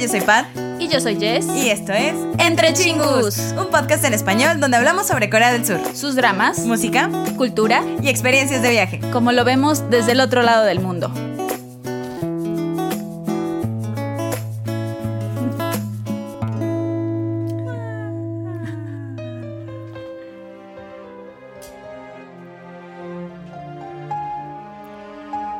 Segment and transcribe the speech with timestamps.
[0.00, 0.46] yo soy Pat.
[0.78, 1.46] Y yo soy Jess.
[1.54, 5.78] Y esto es Entre Chingus, un podcast en español donde hablamos sobre Corea del Sur,
[5.94, 9.00] sus dramas, música cultura y experiencias de viaje.
[9.12, 11.12] como lo vemos desde el otro lado del mundo.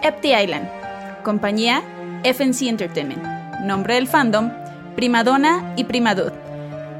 [0.02, 0.66] Epty Island,
[1.22, 1.82] compañía
[2.24, 4.50] FNC Entertainment, nombre del fandom,
[4.96, 6.32] Primadonna y Primadud,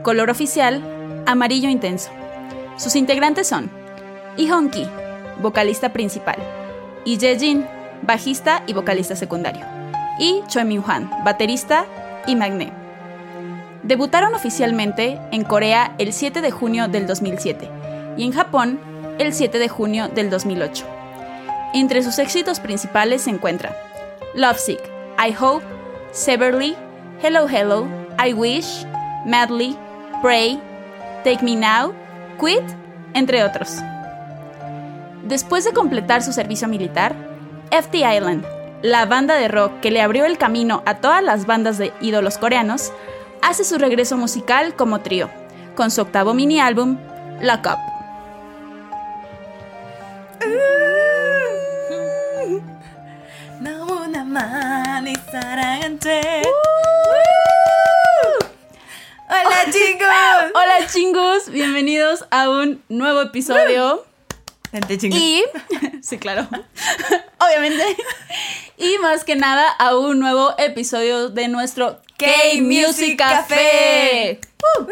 [0.03, 0.83] color oficial,
[1.27, 2.11] amarillo intenso.
[2.77, 3.71] Sus integrantes son
[4.37, 4.87] Ihon Ki,
[5.43, 6.37] vocalista principal,
[7.05, 7.67] y Jin,
[8.03, 9.65] bajista y vocalista secundario,
[10.19, 11.85] y Choi Min Hwan, baterista
[12.27, 12.73] y magné.
[13.83, 17.71] Debutaron oficialmente en Corea el 7 de junio del 2007
[18.17, 18.79] y en Japón
[19.19, 20.87] el 7 de junio del 2008.
[21.73, 23.73] Entre sus éxitos principales se encuentran
[24.35, 24.81] Lovesick,
[25.19, 25.65] I Hope,
[26.13, 26.77] Severely,
[27.23, 27.87] Hello Hello,
[28.19, 28.85] I Wish,
[29.25, 29.77] Madly,
[30.23, 30.61] Pray,
[31.25, 31.93] Take Me Now,
[32.39, 32.65] Quit,
[33.15, 33.79] entre otros.
[35.25, 37.15] Después de completar su servicio militar,
[37.71, 38.45] FT Island,
[38.83, 42.39] la banda de rock que le abrió el camino a todas las bandas de ídolos
[42.39, 42.93] coreanos,
[43.43, 45.31] hace su regreso musical como trío,
[45.77, 46.99] con su octavo mini álbum,
[47.41, 47.79] Lock Up.
[55.30, 56.42] 사랑한테
[59.28, 60.52] Hola chicos.
[60.56, 64.06] Hola chingus, bienvenidos a un nuevo episodio.
[64.72, 65.20] Gente chingos.
[65.20, 65.44] Y,
[66.02, 66.48] sí, claro,
[67.40, 67.84] obviamente.
[68.78, 74.40] Y más que nada a un nuevo episodio de nuestro K-Music Café.
[74.80, 74.86] Uh,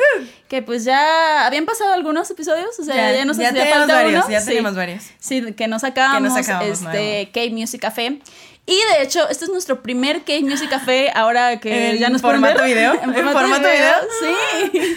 [0.48, 4.26] que pues ya habían pasado algunos episodios, o sea, ya, nos hacía teníamos falta varios,
[4.26, 4.32] uno.
[4.32, 4.46] ya Sí.
[4.48, 5.04] teníamos varios.
[5.20, 8.20] Sí, que nos acabamos, acabamos, este K-Music Café.
[8.69, 12.61] Y de hecho, este es nuestro primer K-Music Café ahora que ¿En ya nos formato
[12.63, 12.75] ver.
[12.75, 12.93] video?
[13.03, 13.95] En ¿En formato, formato video.
[14.21, 14.97] Sí.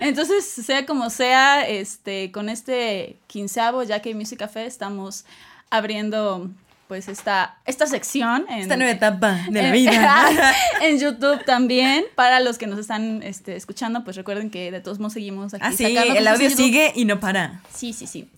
[0.00, 5.24] Entonces, sea como sea, este, con este quinceavo ya K-Music Café estamos
[5.70, 6.48] abriendo
[6.88, 10.52] pues esta, esta sección en, Esta nueva etapa de la en- vida.
[10.82, 12.04] en YouTube también.
[12.16, 15.62] Para los que nos están este, escuchando, pues recuerden que de todos modos seguimos aquí.
[15.64, 17.60] Ah, el cosas audio en sigue y no para.
[17.72, 18.28] Sí, sí, sí.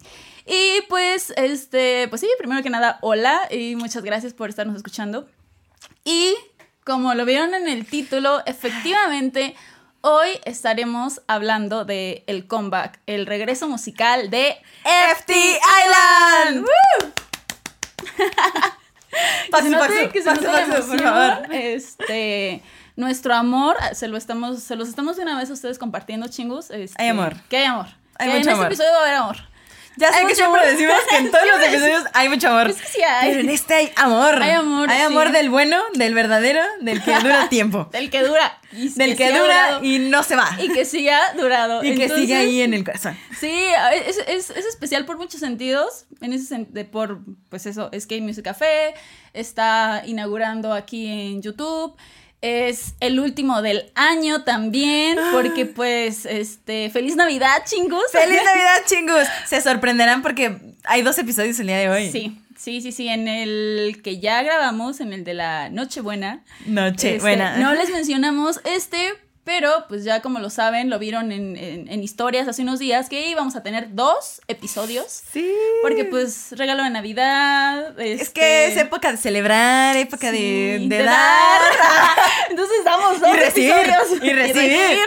[0.46, 5.28] Y pues, este, pues sí, primero que nada, hola y muchas gracias por estarnos escuchando.
[6.04, 6.34] Y
[6.84, 9.54] como lo vieron en el título, efectivamente,
[10.00, 16.64] hoy estaremos hablando de el comeback, el regreso musical de FT Island.
[16.66, 17.12] ¡Woo!
[19.12, 21.54] que se Paso, note, paso, que se paso, note la paso, por emoción, favor.
[21.54, 22.62] Este,
[22.96, 26.70] nuestro amor, se lo estamos, se los estamos de una vez a ustedes compartiendo, chingus.
[26.70, 27.36] este, Hay amor.
[27.48, 27.86] Que hay amor.
[28.18, 28.72] Hay que mucho en amor.
[28.72, 29.51] este episodio va a haber amor.
[29.96, 30.72] Ya sé Hay que siempre amor.
[30.72, 32.70] decimos que en todos los episodios hay mucho amor.
[32.70, 33.28] Es que sí hay.
[33.30, 34.42] Pero en este hay amor.
[34.42, 35.04] Hay amor, Hay sí.
[35.04, 37.88] amor del bueno, del verdadero, del que dura tiempo.
[37.92, 38.58] Del que dura.
[38.72, 40.48] Y del que siga dura y no se va.
[40.58, 41.84] y que siga durado.
[41.84, 43.18] Y que sigue ahí en el corazón.
[43.38, 43.52] Sí,
[44.06, 46.06] es, es, es especial por muchos sentidos.
[46.22, 47.20] En ese sen- de por,
[47.50, 48.94] pues eso, es Game Music Café.
[49.34, 51.94] Está inaugurando aquí en YouTube.
[52.42, 55.16] Es el último del año también.
[55.32, 56.90] Porque, pues, este.
[56.90, 58.02] ¡Feliz Navidad, chingus!
[58.10, 59.26] ¡Feliz Navidad, chingus!
[59.46, 62.10] Se sorprenderán porque hay dos episodios el día de hoy.
[62.10, 63.08] Sí, sí, sí, sí.
[63.08, 66.42] En el que ya grabamos, en el de la Nochebuena.
[66.66, 67.56] Noche, Este, buena.
[67.58, 69.12] No les mencionamos este,
[69.44, 73.08] pero pues ya como lo saben, lo vieron en, en- en historias hace unos días,
[73.08, 75.22] que íbamos a tener dos episodios.
[75.32, 75.52] Sí.
[75.82, 77.98] Porque pues regalo de Navidad.
[78.00, 81.60] Es este, que es época de celebrar, época de, sí, de de dar.
[82.50, 84.24] Entonces damos dos Y recibir, episodios.
[84.24, 84.98] y recibir.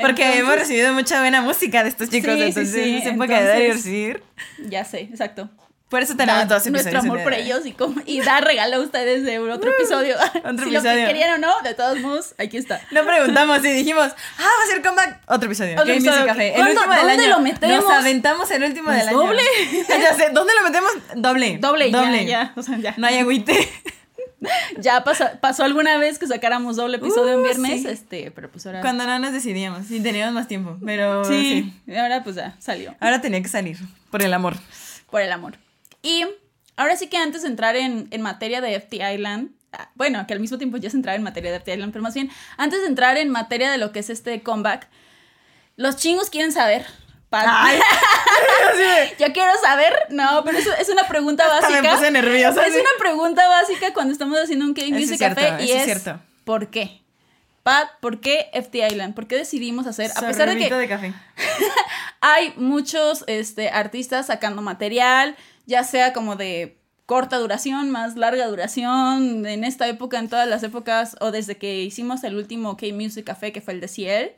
[0.00, 3.40] Porque Entonces, hemos recibido mucha buena música de estos chicos, Sí, entonces sí, es época
[3.40, 4.22] de dar y recibir.
[4.68, 5.50] Ya sé, exacto.
[5.90, 6.84] Por eso tenemos dos episodios.
[6.84, 10.16] nuestro amor por ellos y, como- y dar regalo a ustedes de otro episodio.
[10.44, 11.00] otro si lo episodio.
[11.00, 12.80] que querían o no, de todos modos, aquí está.
[12.92, 14.06] No preguntamos y dijimos,
[14.38, 15.20] ah, va a ser comeback.
[15.26, 15.78] Otro episodio.
[15.80, 16.26] Otro episodio.
[16.26, 16.48] Café.
[16.48, 17.34] El ¿Cuándo- último del dónde año.
[17.36, 17.84] lo metemos?
[17.84, 19.18] Nos aventamos el último del año.
[19.18, 19.42] doble.
[19.88, 20.90] ya sé, ¿dónde lo metemos?
[21.16, 21.58] Doble.
[21.58, 22.24] Doble, Doble.
[22.24, 22.94] ya, ya, o sea, ya.
[22.96, 23.68] No hay agüite.
[24.78, 27.88] Ya pasó, pasó alguna vez que sacáramos doble episodio en Uh, viernes, sí.
[27.88, 28.80] este, pero pues ahora.
[28.80, 29.86] Cuando no nos decidíamos.
[29.86, 30.78] Sí, teníamos más tiempo.
[30.84, 31.92] Pero sí, sí.
[31.92, 32.94] y ahora pues ya salió.
[33.00, 33.76] Ahora tenía que salir.
[34.10, 34.54] Por el amor.
[35.10, 35.58] Por el amor.
[36.02, 36.24] Y
[36.76, 40.34] ahora sí que antes de entrar en, en materia de FT Island, ah, bueno, que
[40.34, 42.80] al mismo tiempo ya es entrar en materia de FT Island, pero más bien, antes
[42.80, 44.88] de entrar en materia de lo que es este comeback,
[45.76, 46.86] los chingos quieren saber.
[47.30, 47.78] Ay.
[49.18, 51.82] Yo quiero saber, no, pero es, es una pregunta hasta básica.
[51.82, 52.66] me puse nerviosa.
[52.66, 55.84] Es una pregunta básica cuando estamos haciendo un Eso es cierto, Café y eso es
[55.84, 56.20] cierto.
[56.44, 57.02] ¿por qué?
[57.62, 59.14] Pat, ¿por qué FT Island?
[59.14, 60.10] ¿Por qué decidimos hacer?
[60.16, 61.14] A pesar de que Sorbito de café.
[62.20, 66.76] hay muchos este, artistas sacando material, ya sea como de
[67.06, 71.82] corta duración, más larga duración, en esta época, en todas las épocas, o desde que
[71.82, 74.32] hicimos el último K-Music Café, que fue el de Ciel.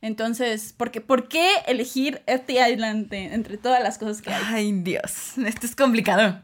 [0.00, 4.42] Entonces, ¿por qué, ¿por qué elegir FT Island de- entre todas las cosas que hay?
[4.46, 5.36] Ay, Dios.
[5.44, 6.40] Esto es complicado.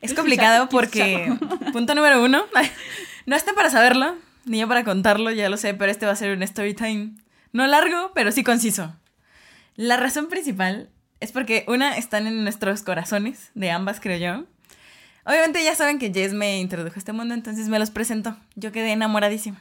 [0.00, 1.32] Es complicado porque,
[1.72, 2.44] punto número uno,
[3.26, 6.16] no está para saberlo, ni yo para contarlo, ya lo sé, pero este va a
[6.16, 7.12] ser un story time.
[7.52, 8.94] No largo, pero sí conciso.
[9.76, 10.90] La razón principal
[11.20, 14.44] es porque, una, están en nuestros corazones, de ambas, creo yo.
[15.24, 18.36] Obviamente ya saben que Jess me introdujo a este mundo, entonces me los presento.
[18.56, 19.60] Yo quedé enamoradísima.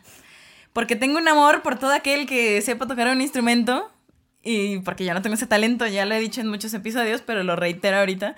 [0.74, 3.90] Porque tengo un amor por todo aquel que sepa tocar un instrumento.
[4.42, 7.44] Y porque yo no tengo ese talento, ya lo he dicho en muchos episodios, pero
[7.44, 8.36] lo reitero ahorita.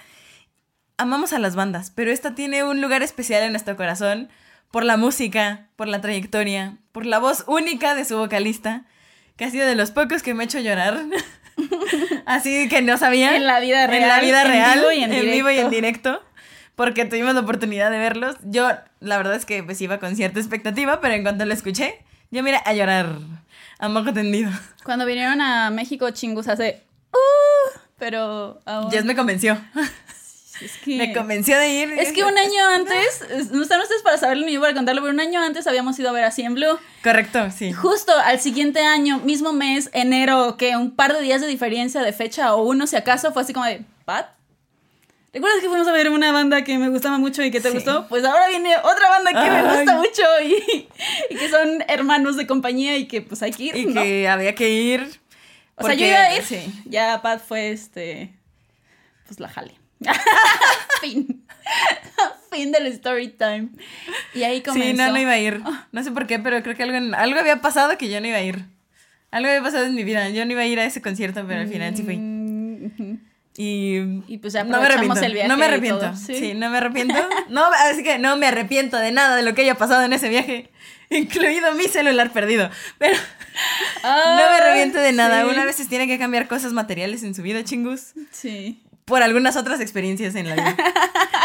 [0.98, 4.30] Amamos a las bandas, pero esta tiene un lugar especial en nuestro corazón
[4.70, 8.86] por la música, por la trayectoria, por la voz única de su vocalista,
[9.36, 11.02] que ha sido de los pocos que me ha hecho llorar.
[12.26, 13.36] Así que no sabía.
[13.36, 16.12] En la vida En la real, en vivo y en vivo y en directo.
[16.12, 16.24] directo.
[16.76, 18.36] Porque tuvimos la oportunidad de verlos.
[18.44, 18.70] Yo,
[19.00, 22.44] la verdad es que pues iba con cierta expectativa, pero en cuanto lo escuché, yo
[22.44, 23.18] mira a llorar
[23.80, 24.52] a moco tendido.
[24.84, 26.84] Cuando vinieron a México, chingus hace...
[27.14, 28.92] "Uh", pero aún...
[28.92, 29.58] Jess me convenció.
[30.62, 30.98] es que...
[30.98, 31.94] Me convenció de ir.
[31.94, 35.02] Es que un año antes, es- no están ustedes para saberlo ni yo para contarlo,
[35.02, 36.78] pero un año antes habíamos ido a ver a en Blue.
[37.04, 37.72] Correcto, sí.
[37.74, 42.14] Justo al siguiente año, mismo mes, enero, que un par de días de diferencia de
[42.14, 44.28] fecha o uno si acaso, fue así como de, ¿Pat?
[45.34, 47.76] ¿Recuerdas que fuimos a ver una banda que me gustaba mucho y que te Sí.
[47.76, 48.08] gustó?
[48.08, 50.88] Pues ahora viene otra banda que me gusta mucho y,
[51.30, 53.76] y que son hermanos de compañía y que pues hay que ir.
[53.76, 54.02] Y ¿no?
[54.02, 55.20] que había que ir.
[55.76, 56.42] O sea, yo iba a ir.
[56.44, 56.72] Sí.
[56.86, 58.32] Ya Pat fue este.
[59.28, 59.76] Pues la jale.
[61.02, 61.44] fin.
[62.52, 63.70] fin del story time.
[64.34, 64.88] Y ahí comenzó.
[64.88, 65.62] Sí, no, no iba a ir.
[65.92, 68.38] No sé por qué, pero creo que algo, algo había pasado que yo no iba
[68.38, 68.66] a ir.
[69.32, 70.30] Algo había pasado en mi vida.
[70.30, 72.18] Yo no iba a ir a ese concierto, pero al final sí fui.
[72.18, 73.20] Mm.
[73.58, 75.20] Y, Y pues no me arrepiento.
[75.22, 76.14] el viaje no me arrepiento.
[76.16, 76.36] sí.
[76.36, 76.54] sí.
[76.54, 77.16] no me arrepiento.
[77.50, 80.28] No, así que no me arrepiento de nada de lo que haya pasado en ese
[80.30, 80.70] viaje,
[81.10, 82.70] incluido mi celular perdido.
[82.98, 83.16] Pero
[84.04, 85.44] no me arrepiento de nada.
[85.44, 85.50] sí.
[85.50, 88.82] Una vez se tiene que cambiar cosas materiales en su vida, chingus, Sí.
[89.06, 90.76] Por algunas otras experiencias en la vida.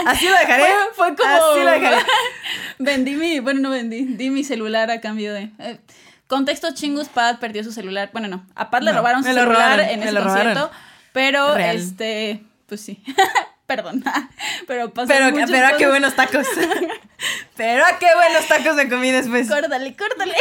[0.06, 0.64] Así lo dejaré.
[0.94, 1.30] Fue, fue como.
[1.34, 1.96] Así lo dejaré.
[2.78, 3.38] vendí mi.
[3.40, 4.04] Bueno, no vendí.
[4.04, 5.50] Di mi celular a cambio de.
[5.58, 5.78] eh,
[6.26, 8.10] contexto: Chingus Pat perdió su celular.
[8.12, 8.46] Bueno, no.
[8.54, 10.34] A Pat le No, robaron su celular robaron, en ese robaron.
[10.54, 10.70] concierto.
[11.12, 11.76] Pero, Real.
[11.76, 12.42] este.
[12.66, 13.02] Pues sí.
[13.66, 14.02] Perdón.
[14.66, 16.46] pero pasó Pero, pero a qué buenos tacos.
[17.56, 19.48] pero a qué buenos tacos me comí después.
[19.48, 20.34] Córtale, córtale.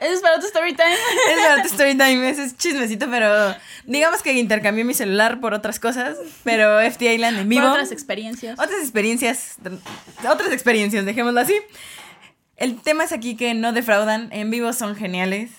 [0.00, 0.94] Eso es para tu story time.
[1.30, 3.54] Es para tu story time, ese es chismecito, pero
[3.84, 7.62] digamos que intercambié mi celular por otras cosas, pero FT Island en vivo.
[7.62, 8.58] Por otras experiencias.
[8.58, 9.56] Otras experiencias,
[10.30, 11.54] otras experiencias, dejémoslo así.
[12.56, 15.50] El tema es aquí que no defraudan, en vivo son geniales.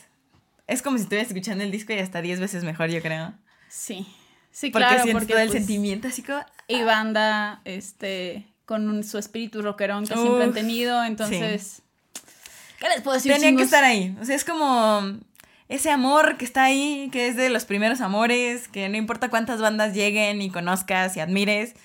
[0.67, 3.33] Es como si estuvieras escuchando el disco y hasta 10 veces mejor, yo creo.
[3.69, 4.05] Sí.
[4.51, 5.03] Sí, Porque claro.
[5.13, 6.43] porque, todo el pues, sentimiento así como...
[6.67, 11.03] Y banda, este, con un- su espíritu rockerón que siempre han tenido.
[11.03, 11.81] Entonces.
[12.79, 13.33] ¿Qué les puedo decir?
[13.33, 14.15] Tenían que estar ahí.
[14.21, 15.19] O sea, es como
[15.67, 19.61] ese amor que está ahí, que es de los primeros amores, que no importa cuántas
[19.61, 21.75] bandas lleguen y conozcas y admires,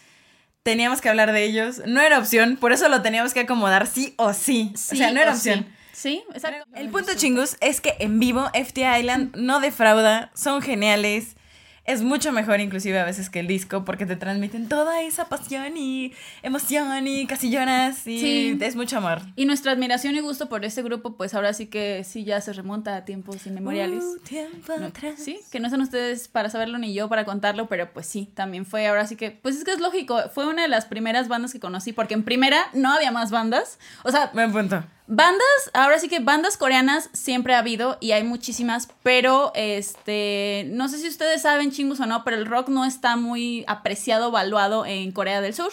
[0.62, 1.82] teníamos que hablar de ellos.
[1.86, 4.72] No era opción, por eso lo teníamos que acomodar sí o sí.
[4.74, 5.50] Sí o sea, no era sí.
[5.50, 5.74] opción.
[5.92, 6.66] Sí, exacto.
[6.74, 11.36] El punto chingus es que en vivo FT Island no defrauda, son geniales.
[11.86, 15.76] Es mucho mejor inclusive a veces que el disco porque te transmiten toda esa pasión
[15.76, 18.58] y emoción y casi lloras y Sí.
[18.58, 19.20] es mucho amor.
[19.36, 22.54] Y nuestra admiración y gusto por este grupo, pues ahora sí que sí ya se
[22.54, 24.02] remonta a tiempos inmemoriales.
[24.02, 25.14] Uh, tiempo No, atrás.
[25.18, 28.64] sí, que no son ustedes para saberlo ni yo para contarlo, pero pues sí, también
[28.64, 31.52] fue ahora sí que, pues es que es lógico, fue una de las primeras bandas
[31.52, 34.82] que conocí, porque en primera no había más bandas, o sea, Buen punto.
[35.06, 35.44] Bandas,
[35.74, 40.98] ahora sí que bandas coreanas siempre ha habido y hay muchísimas, pero este, no sé
[40.98, 45.12] si ustedes saben chingos o no, pero el rock no está muy apreciado, valuado en
[45.12, 45.72] Corea del Sur.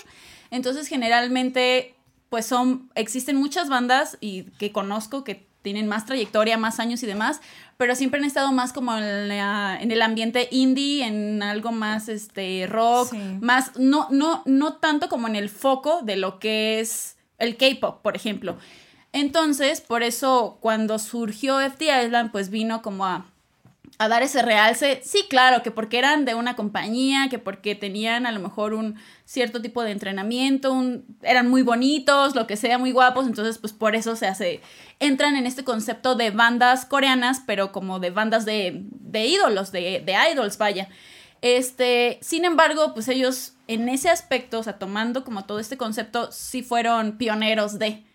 [0.52, 1.96] Entonces, generalmente,
[2.30, 7.06] pues son, existen muchas bandas y que conozco que tienen más trayectoria, más años y
[7.06, 7.40] demás,
[7.78, 12.10] pero siempre han estado más como en, la- en el ambiente indie, en algo más
[12.10, 13.18] este rock, Sí.
[13.40, 18.02] más no no no tanto como en el foco de lo que es el K-pop,
[18.02, 18.58] por ejemplo.
[19.13, 23.25] Entonces, por eso cuando surgió FT Island, pues vino como a,
[23.98, 25.01] a dar ese realce.
[25.03, 28.96] Sí, claro, que porque eran de una compañía, que porque tenían a lo mejor un
[29.25, 33.74] cierto tipo de entrenamiento, un- eran muy bonitos, lo que sea, muy guapos, entonces pues
[33.74, 34.62] por eso se hace,
[35.00, 40.01] entran en este concepto de bandas coreanas, pero como de bandas de, de ídolos, de,
[40.06, 40.88] de idols, vaya.
[41.41, 46.32] Este, sin embargo, pues ellos en ese aspecto, o sea, tomando como todo este concepto,
[46.32, 48.06] sí fueron pioneros de.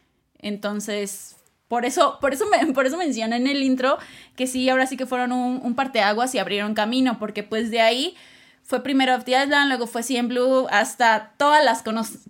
[0.46, 1.36] Entonces,
[1.68, 3.98] por eso, por eso, me, por eso mencioné en el intro
[4.36, 7.80] que sí, ahora sí que fueron un, un parteaguas y abrieron camino, porque pues de
[7.80, 8.16] ahí
[8.66, 11.84] fue primero FT Island, luego fue CN Blue, hasta todas las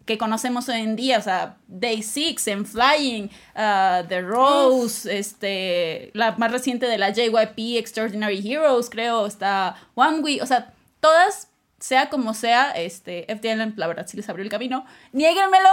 [0.04, 6.10] que conocemos hoy en día, o sea, Day Six, en Flying, uh, The Rose, este,
[6.12, 11.48] la más reciente de la JYP, Extraordinary Heroes, creo, está One Week, o sea, todas
[11.78, 14.86] sea como sea, este, FT la verdad, sí les abrió el camino.
[15.12, 15.68] Niéguenmelo,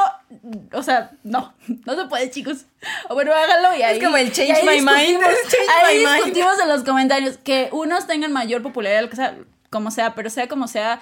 [0.74, 1.54] o sea, no,
[1.86, 2.66] no se puede, chicos.
[3.10, 3.98] O bueno, háganlo y ahí.
[3.98, 5.24] Es como el change my mind.
[5.84, 9.38] ahí discutimos en los comentarios que unos tengan mayor popularidad, sea,
[9.70, 11.02] como sea, pero sea como sea,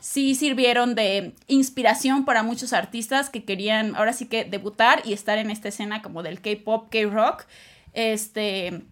[0.00, 5.38] sí sirvieron de inspiración para muchos artistas que querían ahora sí que debutar y estar
[5.38, 7.44] en esta escena como del K-pop, K-rock.
[7.92, 8.82] Este,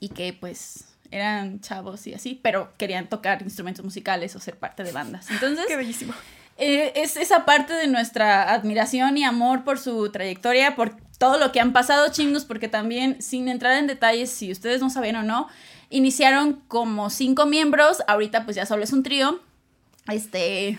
[0.00, 4.82] y que pues eran chavos y así, pero querían tocar instrumentos musicales o ser parte
[4.82, 5.30] de bandas.
[5.30, 6.14] Entonces, qué bellísimo.
[6.58, 11.52] Eh, es esa parte de nuestra admiración y amor por su trayectoria, por todo lo
[11.52, 15.22] que han pasado, chingos, porque también, sin entrar en detalles, si ustedes no saben o
[15.22, 15.48] no,
[15.90, 19.40] iniciaron como cinco miembros, ahorita pues ya solo es un trío.
[20.08, 20.78] Este.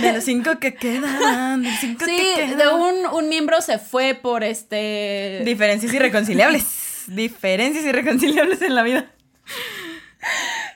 [0.00, 4.44] De los cinco que quedan, de cinco sí, de un, un miembro se fue por
[4.44, 5.42] este.
[5.44, 7.04] Diferencias irreconciliables.
[7.08, 9.10] Diferencias irreconciliables en la vida.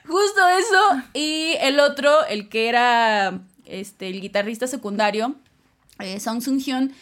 [0.07, 1.03] Justo eso.
[1.13, 5.35] Y el otro, el que era este, el guitarrista secundario,
[5.99, 6.93] eh, Song Sung Hyun,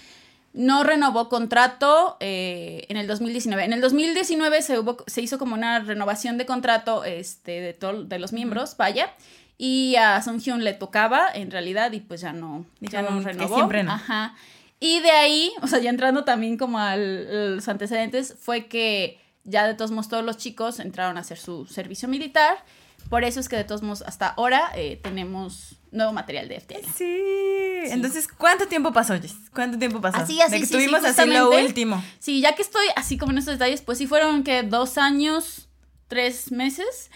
[0.54, 3.66] no renovó contrato eh, en el 2019.
[3.66, 8.20] En el 2019 se, hubo, se hizo como una renovación de contrato este, de, de
[8.20, 9.12] los miembros, vaya.
[9.58, 13.56] Y a Song Hyun le tocaba, en realidad, y pues ya no, ya no renovó.
[13.56, 13.92] Siempre no.
[13.92, 14.36] Ajá.
[14.80, 19.66] Y de ahí, o sea, ya entrando también como a los antecedentes, fue que ya
[19.68, 22.64] de todos modos todos los chicos entraron a hacer su servicio militar.
[23.10, 26.86] Por eso es que de todos modos hasta ahora eh, tenemos nuevo material de FTL.
[26.96, 27.92] Sí.
[27.92, 29.36] Entonces, ¿cuánto tiempo pasó, Jess?
[29.54, 30.18] ¿Cuánto tiempo pasó?
[30.18, 32.04] Así, así, de que sí, estuvimos sí, así lo último.
[32.20, 35.68] Sí, ya que estoy así como en estos detalles, pues sí fueron que dos años,
[36.08, 37.12] tres meses.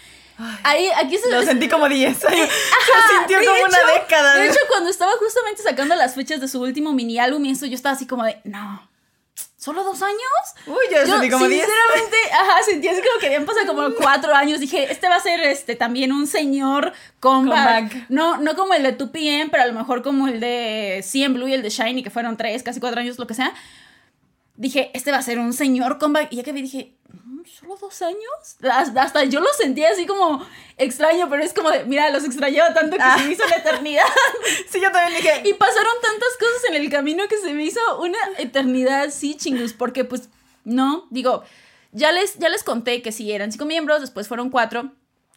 [0.62, 2.16] Ahí, aquí se Lo sentí como 10.
[2.18, 4.34] se sintió como una década.
[4.36, 7.66] De hecho, cuando estaba justamente sacando las fechas de su último mini álbum y eso,
[7.66, 8.88] yo estaba así como de, no,
[9.60, 10.16] ¿Solo dos años?
[10.66, 11.66] Uy, yo, sentí como diez.
[11.66, 14.58] Sinceramente, ajá, sentí así como que habían pasado como cuatro años.
[14.58, 18.08] Dije, este va a ser este también un señor comeback.
[18.08, 21.46] No, no como el de 2PM, pero a lo mejor como el de CM Blue
[21.46, 23.52] y el de Shiny, que fueron tres, casi cuatro años, lo que sea.
[24.56, 26.32] Dije, este va a ser un señor comeback.
[26.32, 26.94] Y ya que vi, dije,
[27.58, 28.56] ¿solo dos años?
[28.62, 32.96] Hasta yo lo sentía así como extraño, pero es como de, mira, los extrañaba tanto
[32.96, 34.04] que se me hizo la eternidad.
[34.68, 35.42] sí, yo también dije.
[35.48, 39.72] Y pasaron tantas cosas en el camino que se me hizo una eternidad, sí, chingus,
[39.72, 40.28] porque pues,
[40.64, 41.42] no, digo,
[41.92, 44.92] ya les, ya les conté que sí, eran cinco miembros, después fueron cuatro.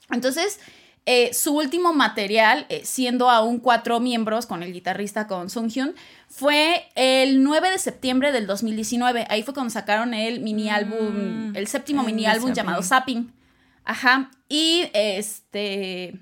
[0.09, 0.59] Entonces,
[1.05, 5.95] eh, su último material, eh, siendo aún cuatro miembros con el guitarrista, con Sung Hyun,
[6.29, 9.27] fue el 9 de septiembre del 2019.
[9.29, 13.33] Ahí fue cuando sacaron el mini álbum, mm, el séptimo mini álbum llamado Zapping.
[13.83, 14.31] Ajá.
[14.47, 16.19] Y este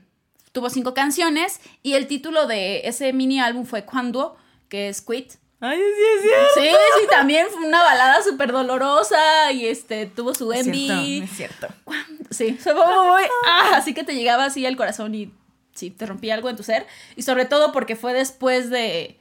[0.52, 4.36] tuvo cinco canciones y el título de ese mini álbum fue Cuando,
[4.68, 5.34] que es Quit.
[5.64, 6.30] Ay, sí, sí.
[6.56, 11.22] Sí, sí, también fue una balada súper dolorosa y este tuvo su envy.
[11.24, 15.32] Es cierto, es Sí, fue muy, ah, así que te llegaba así al corazón y
[15.76, 16.88] sí, te rompía algo en tu ser.
[17.16, 19.20] Y sobre todo porque fue después de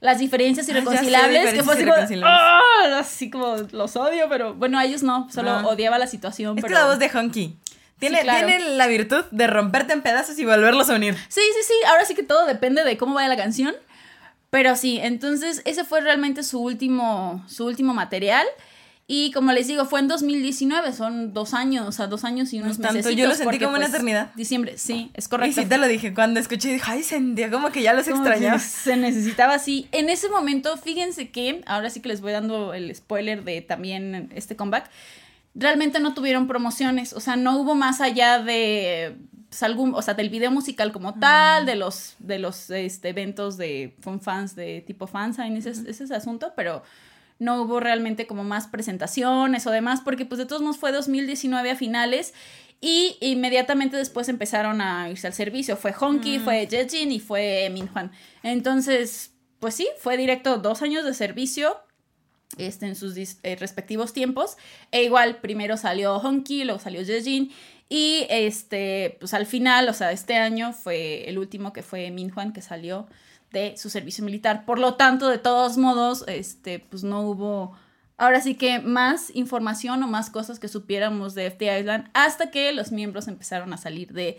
[0.00, 2.60] las diferencias irreconciliables, que fue así como, ¡ah!
[2.98, 6.58] así como los odio, pero bueno, a ellos no, solo odiaba la situación.
[6.58, 6.74] Es pero...
[6.74, 7.56] la voz de Honky.
[7.98, 11.14] Tiene, tiene la virtud de romperte en pedazos y volverlos a unir.
[11.28, 11.74] Sí, sí, sí.
[11.86, 13.74] Ahora sí que todo depende de cómo vaya la canción.
[14.50, 18.46] Pero sí, entonces ese fue realmente su último, su último material.
[19.12, 22.60] Y como les digo, fue en 2019, son dos años, o sea, dos años y
[22.60, 23.04] unos meses.
[23.16, 24.32] Yo lo sentí como una pues, eternidad.
[24.36, 25.60] Diciembre, sí, es correcto.
[25.60, 28.60] Y sí te lo dije, cuando escuché, dije, ay, sentía como que ya los extrañaba.
[28.60, 29.88] Se necesitaba así.
[29.90, 34.30] En ese momento, fíjense que, ahora sí que les voy dando el spoiler de también
[34.32, 34.88] este comeback,
[35.56, 39.16] realmente no tuvieron promociones, o sea, no hubo más allá de
[39.50, 43.56] pues, algún, o sea, del video musical como tal, de los, de los este, eventos
[43.58, 46.82] de fans, de tipo fans, en ese, ese asunto, pero
[47.40, 51.72] no hubo realmente como más presentaciones o demás, porque pues de todos modos fue 2019
[51.72, 52.32] a finales
[52.80, 55.76] y inmediatamente después empezaron a irse al servicio.
[55.76, 56.44] Fue Honky, mm.
[56.44, 58.12] fue Jejin y fue Minjuan.
[58.42, 61.76] Entonces, pues sí, fue directo dos años de servicio
[62.56, 64.56] este, en sus eh, respectivos tiempos.
[64.92, 67.52] E igual, primero salió Honky, luego salió Jejin.
[67.92, 72.52] Y este, pues al final, o sea, este año fue el último que fue Minjuan
[72.52, 73.08] que salió
[73.50, 74.64] de su servicio militar.
[74.64, 77.76] Por lo tanto, de todos modos, este, pues no hubo
[78.16, 82.72] ahora sí que más información o más cosas que supiéramos de FT Island hasta que
[82.72, 84.38] los miembros empezaron a salir de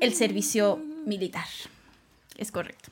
[0.00, 1.46] el servicio militar.
[2.38, 2.90] Es correcto.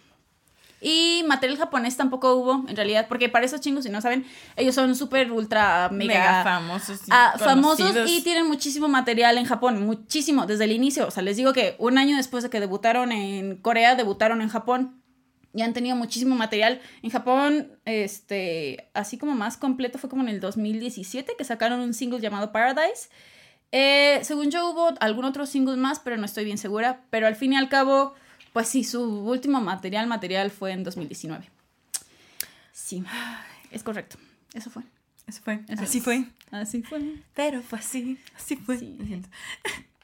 [0.80, 4.24] Y material japonés tampoco hubo, en realidad, porque para esos chingos, si no saben,
[4.56, 7.00] ellos son súper, ultra, mega, Mega famosos.
[7.00, 11.08] y ah, famosos y tienen muchísimo material en Japón, muchísimo, desde el inicio.
[11.08, 14.48] O sea, les digo que un año después de que debutaron en Corea, debutaron en
[14.48, 15.02] Japón.
[15.54, 16.80] Y han tenido muchísimo material.
[17.02, 21.94] En Japón, este, así como más completo, fue como en el 2017 que sacaron un
[21.94, 23.08] single llamado Paradise.
[23.72, 27.00] Eh, según yo hubo algún otro single más, pero no estoy bien segura.
[27.10, 28.14] Pero al fin y al cabo,
[28.58, 31.48] pues sí, su último material, material fue en 2019.
[32.72, 33.04] Sí,
[33.70, 34.16] es correcto.
[34.52, 34.82] Eso fue.
[35.28, 35.60] Eso fue.
[35.68, 36.04] Eso así es.
[36.04, 36.24] fue.
[36.50, 37.00] Así fue.
[37.34, 38.18] Pero fue así.
[38.36, 38.76] Así fue.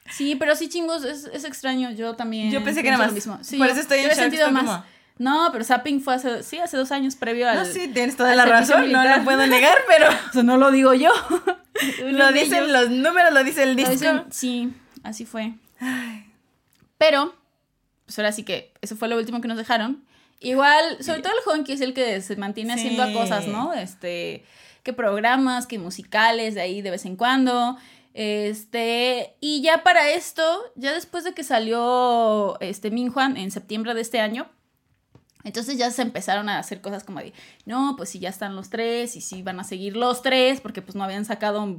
[0.09, 0.37] Sí.
[0.39, 1.91] Pero sí, chingos, es, es extraño.
[1.91, 2.49] Yo también.
[2.49, 3.07] Yo pensé que era más.
[3.07, 3.39] lo mismo.
[3.41, 4.63] Sí, Por yo- eso estoy yo en he sentido estoy más.
[4.63, 4.85] como-
[5.17, 7.57] No, pero Zapping fue hace, sí, hace dos años previo al.
[7.57, 8.89] No, sí, tienes toda la razón.
[8.89, 11.11] No lo puedo negar, pero O sea, no lo digo yo.
[12.05, 13.91] lo dicen los números, lo dice el disco.
[13.91, 14.71] dicen- sí,
[15.03, 15.55] así fue.
[16.97, 17.35] Pero,
[18.05, 20.03] pues ahora sí que eso fue lo último que nos dejaron.
[20.39, 23.13] Igual, sobre todo el Honky es el que se mantiene haciendo Sí.
[23.13, 23.73] cosas, ¿no?
[23.73, 24.43] Este,
[24.83, 27.77] que programas, que musicales de ahí de vez en cuando.
[28.13, 30.43] Este, y ya para esto,
[30.75, 34.47] ya después de que salió este Minjuan en septiembre de este año,
[35.45, 37.31] entonces ya se empezaron a hacer cosas como de,
[37.65, 40.81] no, pues si ya están los tres y si van a seguir los tres, porque
[40.81, 41.77] pues no habían sacado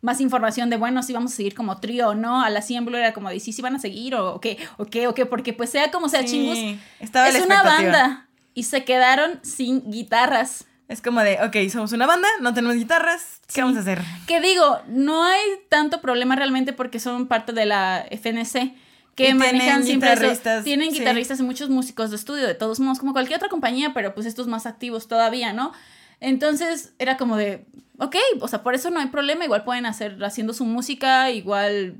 [0.00, 2.40] más información de, bueno, si vamos a seguir como trío o no.
[2.42, 5.08] A la Siemblo era como de, sí, sí van a seguir o qué, o qué,
[5.08, 6.58] o qué, porque pues sea como sea, Sí, chingus,
[7.00, 10.64] es una banda y se quedaron sin guitarras.
[10.88, 13.60] Es como de, ok, somos una banda, no tenemos guitarras, ¿qué Sí.
[13.60, 14.00] vamos a hacer?
[14.26, 18.74] Que digo, no hay tanto problema realmente porque son parte de la FNC.
[19.14, 20.20] Que Y manejan tienen siempre eso.
[20.22, 20.98] guitarristas, Tienen sí.
[20.98, 24.26] guitarristas y muchos músicos de estudio, de todos modos, como cualquier otra compañía, pero pues
[24.26, 25.72] estos más activos todavía, ¿no?
[26.20, 27.66] Entonces era como de,
[27.98, 31.94] ok, o sea, por eso no hay problema, igual pueden hacer haciendo su música, igual,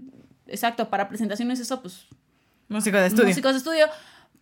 [0.46, 2.06] exacto, para presentaciones eso, pues
[2.68, 3.26] Músico de estudio.
[3.26, 3.86] músicos de estudio.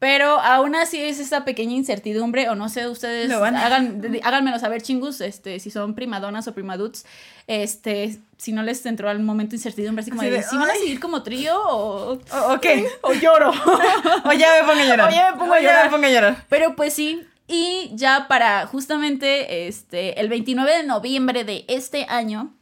[0.00, 4.00] Pero aún así es esa pequeña incertidumbre, o no sé, ustedes Lo van a- hagan,
[4.22, 7.04] háganmelo saber, chingus, este, si son primadonas o primaduts,
[7.48, 10.74] este, si no les entró al momento incertidumbre, así como Así de, ¿si van a
[10.74, 12.66] seguir como trío o, O- ok.
[13.02, 13.50] o lloro?
[14.24, 15.08] O ya me pongo a llorar.
[15.08, 15.84] O ya me pongo a llorar.
[15.86, 16.44] me pongo a llorar.
[16.48, 22.54] Pero pues sí, y ya para justamente este, el 29 de noviembre de este año,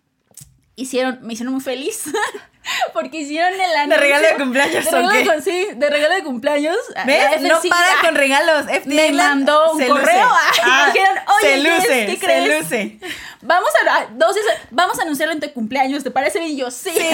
[0.74, 2.04] hicieron, me hicieron muy feliz.
[2.92, 3.88] Porque hicieron el anuncio.
[3.88, 5.30] ¿De regalo de cumpleaños de o regalo qué?
[5.36, 6.76] de- sí, de regalo de cumpleaños.
[7.04, 7.42] ¿Ves?
[7.42, 8.66] La No para ya con regalos.
[8.68, 10.28] FT me mandó un correo.
[10.62, 12.98] Ah, dijeron, "Oye, se luce, ¿qué se crees?" luce.
[13.42, 16.50] Vamos a, veces- vamos a anunciarlo en tu cumpleaños, ¿te parece bien?
[16.52, 16.90] Y yo, sí.
[16.90, 17.06] Sí,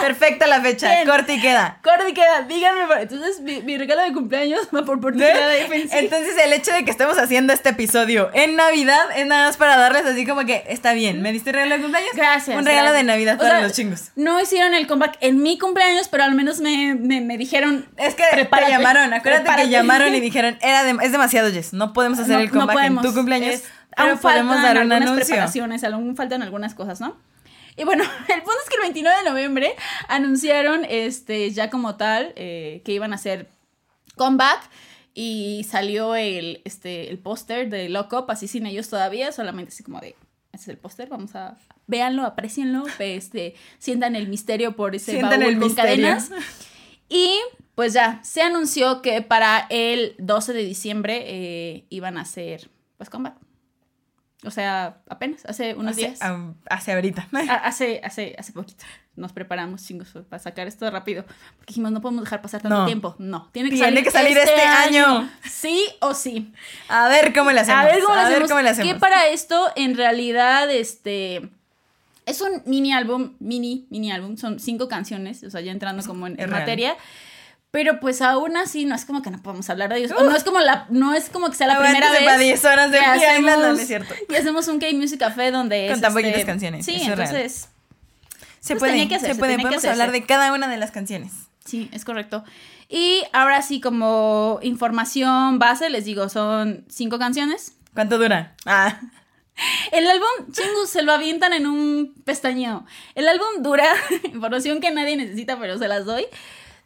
[0.00, 0.88] perfecta la fecha.
[0.88, 1.08] Bien.
[1.08, 1.78] Corte y queda.
[1.82, 2.84] Corte y queda, díganme.
[3.00, 5.92] Entonces, mi, mi regalo de cumpleaños va por oportunidad de FNC.
[5.94, 9.76] Entonces el hecho de que estemos haciendo este episodio en Navidad es nada más para
[9.76, 12.10] darles así como que está bien, me diste regalo de cumpleaños.
[12.14, 12.56] Gracias.
[12.56, 13.00] Un regalo gracias.
[13.00, 14.02] de Navidad O para sea, los chingos.
[14.14, 17.86] No hicieron el comeback en mi cumpleaños, pero al menos me, me, me dijeron.
[17.96, 19.62] Es que te llamaron, acuérdate prepárate.
[19.64, 22.74] que llamaron y dijeron, era es demasiado, Jess, no podemos hacer no, el no comeback
[22.76, 23.04] podemos.
[23.04, 23.64] en tu cumpleaños, Es-
[23.96, 25.26] pero aún podemos faltan dar un algunas anuncio.
[25.26, 27.16] preparaciones, aún faltan algunas cosas, ¿no?
[27.76, 29.74] Y bueno, el punto es que el 29 de noviembre
[30.08, 33.48] anunciaron este, ya como tal eh, que iban a hacer
[34.16, 34.60] comeback
[35.14, 39.82] y salió el, este, el póster de Lock Up, así sin ellos todavía, solamente así
[39.82, 40.16] como de,
[40.52, 41.54] ese es el póster, vamos a,
[41.86, 45.90] véanlo, aprecienlo, este, sientan el misterio por ese Sientan baúl el con misterio.
[46.08, 46.30] cadenas.
[47.08, 47.38] Y
[47.74, 53.10] pues ya, se anunció que para el 12 de diciembre eh, iban a hacer pues
[53.10, 53.36] comeback.
[54.44, 56.20] O sea, apenas, hace unos Hace, días.
[56.68, 57.28] hace ahorita.
[57.48, 58.84] Ah, Hace, hace, hace poquito.
[59.14, 61.24] Nos preparamos, chingos, para sacar esto rápido.
[61.56, 62.86] Porque dijimos, no podemos dejar pasar tanto No.
[62.86, 63.14] tiempo.
[63.18, 65.30] No, tiene que Tiene salir, que salir este año.
[65.48, 66.52] Sí o sí.
[66.88, 67.80] A ver cómo le hacemos.
[67.82, 68.48] A ver cómo le hacemos.
[68.48, 68.92] cómo le hacemos.
[68.94, 71.48] Que para esto, en realidad, este.
[72.26, 74.36] Es un mini álbum, mini, mini álbum.
[74.36, 76.96] Son cinco canciones, o sea, ya entrando como en, en materia.
[77.72, 80.12] Pero pues aún así, no es como que no podemos hablar de ellos.
[80.12, 82.22] O no es como la, no es como que sea la primera vez.
[82.24, 84.14] para 10 horas de que Island, no, no hacemos- es cierto.
[84.28, 87.70] Y hacemos un K-Music Café donde Con es, tan este, canciones, Sí, entonces.
[88.60, 89.52] Se pues puede, que hacerse, se puede.
[89.56, 91.32] tenía que Podemos hablar de cada una de las canciones.
[91.64, 92.44] Sí, es correcto.
[92.90, 97.72] Y ahora sí, como información base, les digo, son cinco canciones.
[97.94, 98.54] ¿Cuánto dura?
[98.66, 99.00] Ah,
[99.92, 102.84] El álbum, chingus, se lo avientan en un pestañeo.
[103.14, 103.86] El álbum dura,
[104.24, 106.26] información que nadie necesita, pero se las doy,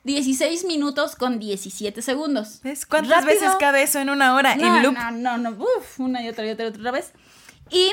[0.04, 2.60] 16 minutos con 17 segundos.
[2.62, 2.86] ¿ves?
[2.86, 3.40] ¿Cuántas Rápido.
[3.40, 4.56] veces cabe eso en una hora?
[4.56, 4.94] No, en loop.
[4.94, 7.12] no, no, no, uf, una y otra y otra y otra vez.
[7.70, 7.92] Y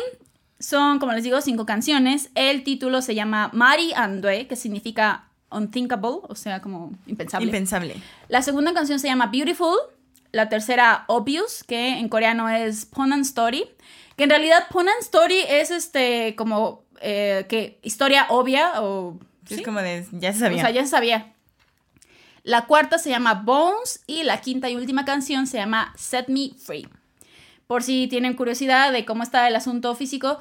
[0.59, 2.29] son, como les digo, cinco canciones.
[2.35, 7.45] El título se llama Mari Andue, que significa unthinkable, o sea, como impensable.
[7.45, 7.95] Impensable.
[8.27, 9.77] La segunda canción se llama Beautiful.
[10.31, 13.65] La tercera, Obvious, que en coreano es Ponan Story.
[14.15, 19.17] Que en realidad Ponan Story es este como eh, que historia obvia o...
[19.49, 19.63] Es ¿sí?
[19.63, 20.61] como de, ya se O sabía.
[20.61, 21.33] sea, ya se sabía.
[22.43, 26.51] La cuarta se llama Bones y la quinta y última canción se llama Set Me
[26.57, 26.87] Free.
[27.67, 30.39] Por si tienen curiosidad de cómo está el asunto físico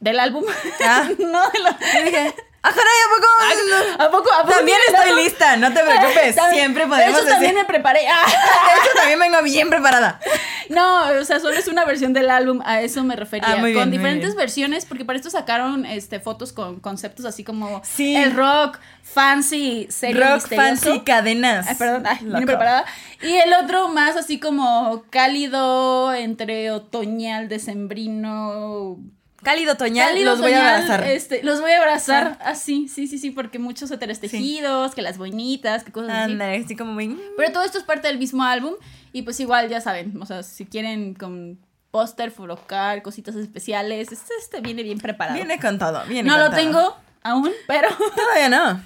[0.00, 0.44] del álbum.
[0.84, 1.08] Ah.
[1.18, 2.34] no de lo...
[2.68, 4.02] ¡ah, caray, ¿a poco?
[4.04, 4.32] ¿A poco?
[4.32, 6.34] ¿A poco También estoy lista, no te preocupes.
[6.36, 7.66] También- Siempre De podemos hecho, también decir.
[7.66, 8.00] me preparé.
[8.08, 8.24] Ah.
[8.26, 10.20] De hecho, también vengo bien preparada.
[10.68, 13.52] No, o sea, solo es una versión del álbum, a eso me refería.
[13.52, 14.36] Ah, muy bien, con muy diferentes bien.
[14.38, 18.16] versiones, porque para esto sacaron este, fotos con conceptos así como Sí.
[18.16, 20.66] el rock, fancy, serio, Rock, misterioso.
[20.82, 21.68] fancy, cadenas.
[21.68, 22.84] Ay, perdón, ay, vine preparada.
[23.22, 28.96] Y el otro más así como cálido, entre otoñal, decembrino.
[29.42, 31.04] Cálido otoñal, Cálido los voy a abrazar.
[31.04, 35.18] Este, los voy a abrazar así, sí, sí, sí, porque muchos suéteres tejidos, que las
[35.18, 36.32] boinitas, que cosas así.
[36.32, 37.20] Ándale, así como muy...
[37.36, 38.74] Pero todo esto es parte del mismo álbum
[39.12, 41.58] y pues igual ya saben, o sea, si quieren con
[41.90, 45.36] póster, local, cositas especiales, este, este viene bien preparado.
[45.36, 46.58] Viene con todo, viene no con lo todo.
[46.58, 48.82] tengo aún, pero, Todavía no.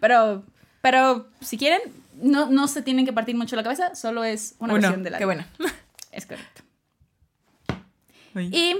[0.00, 0.44] pero,
[0.80, 1.80] pero si quieren,
[2.20, 5.16] no, no se tienen que partir mucho la cabeza, solo es una Uno, versión del
[5.16, 5.44] qué álbum.
[5.58, 5.72] bueno.
[6.12, 6.62] Es correcto.
[8.34, 8.50] Uy.
[8.52, 8.76] Y,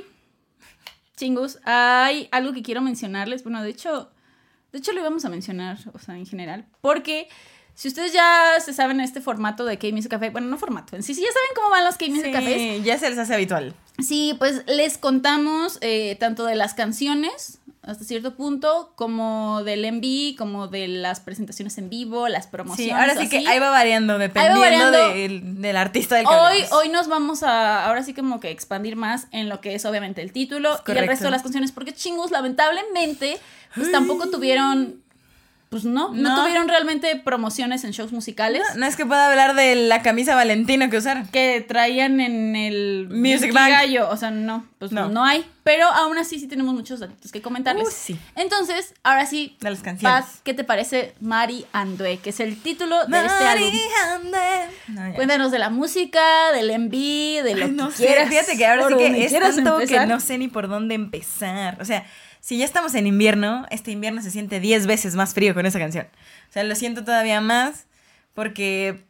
[1.21, 3.45] chingus, hay algo que quiero mencionarles.
[3.45, 4.11] Bueno, de hecho,
[4.73, 6.67] de hecho lo íbamos a mencionar, o sea, en general.
[6.81, 7.29] Porque
[7.75, 11.15] si ustedes ya se saben este formato de K-Music Café, bueno, no formato, en sí,
[11.15, 12.57] sí ya saben cómo van los K-Music Cafés.
[12.57, 13.75] Sí, ya se les hace habitual.
[13.99, 20.37] Sí, pues les contamos eh, tanto de las canciones hasta cierto punto, como del MV,
[20.37, 22.95] como de las presentaciones en vivo, las promociones.
[22.95, 25.09] Sí, ahora sí que ahí va variando, dependiendo variando.
[25.09, 28.97] Del, del artista del que Hoy, hoy nos vamos a, ahora sí como que expandir
[28.97, 31.95] más en lo que es obviamente el título y el resto de las canciones, porque
[31.95, 33.39] chingus, lamentablemente,
[33.75, 35.03] pues tampoco tuvieron,
[35.71, 36.43] pues no, no, No.
[36.43, 40.91] tuvieron realmente promociones en shows musicales No es que pueda hablar de la camisa Valentino
[40.91, 41.29] que usaron.
[41.29, 43.71] que traían en el Music Bank.
[43.71, 45.09] Gallo, o sea, no, pues no.
[45.09, 45.25] No.
[45.25, 47.87] hay, pero aún así sí tenemos muchos datos que comentarles.
[47.87, 48.19] Uh, sí.
[48.35, 50.25] Entonces, ahora sí, De las canciones.
[50.25, 53.71] Paz, ¿qué te parece Mari Andue, que es el título de este álbum?
[54.89, 55.15] No, ya.
[55.15, 58.29] Cuéntanos de la música, del MV, de lo Ay, no que sé, quieras.
[58.29, 61.79] fíjate que ahora sí que es tanto que no sé ni por dónde empezar.
[61.81, 62.05] O sea,
[62.41, 65.79] si ya estamos en invierno, este invierno se siente 10 veces más frío con esa
[65.79, 66.07] canción.
[66.49, 67.87] O sea, lo siento todavía más
[68.35, 69.05] porque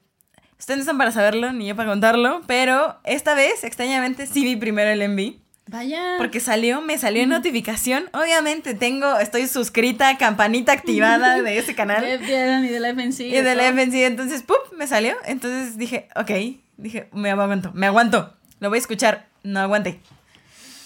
[0.59, 4.57] ustedes no están para saberlo ni yo para contarlo, pero esta vez, extrañamente, sí vi
[4.57, 5.41] primero el MV.
[5.69, 6.17] Vaya.
[6.19, 8.11] Porque salió, me salió en notificación.
[8.13, 12.03] Obviamente tengo, estoy suscrita, campanita activada de ese canal.
[12.03, 13.21] De y del FNC.
[13.21, 14.59] Y del FNC, entonces, ¡pup!
[14.77, 15.15] Me salió.
[15.27, 16.31] Entonces dije, ok.
[16.77, 18.35] Dije, me aguanto, me aguanto.
[18.59, 19.29] Lo voy a escuchar.
[19.45, 20.01] No aguanté.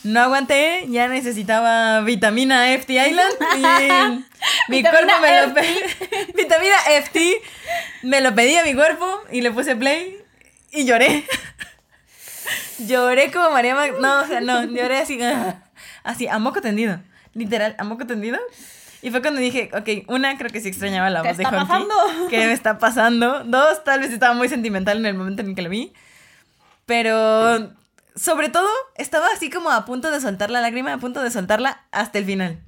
[0.05, 3.35] No aguanté, ya necesitaba vitamina FT Island.
[3.57, 4.25] Y
[4.71, 5.75] mi cuerpo me lo pedí.
[6.37, 7.19] vitamina FT.
[8.03, 10.19] Me lo pedí a mi cuerpo y le puse play
[10.73, 11.25] y lloré.
[12.79, 15.19] lloré como María Mag- No, o sea, no, lloré así.
[16.03, 17.01] Así, a moco tendido.
[17.33, 18.39] Literal, a moco tendido.
[19.03, 21.57] Y fue cuando dije, ok, una, creo que sí extrañaba la ¿Qué voz de está
[21.57, 21.69] Honky.
[21.69, 21.95] pasando?
[22.31, 23.45] ¿Qué me está pasando?
[23.45, 25.93] Dos, tal vez estaba muy sentimental en el momento en el que lo vi.
[26.87, 27.71] Pero,
[28.15, 31.85] sobre todo, estaba así como a punto de soltar la lágrima, a punto de soltarla
[31.91, 32.61] hasta el final.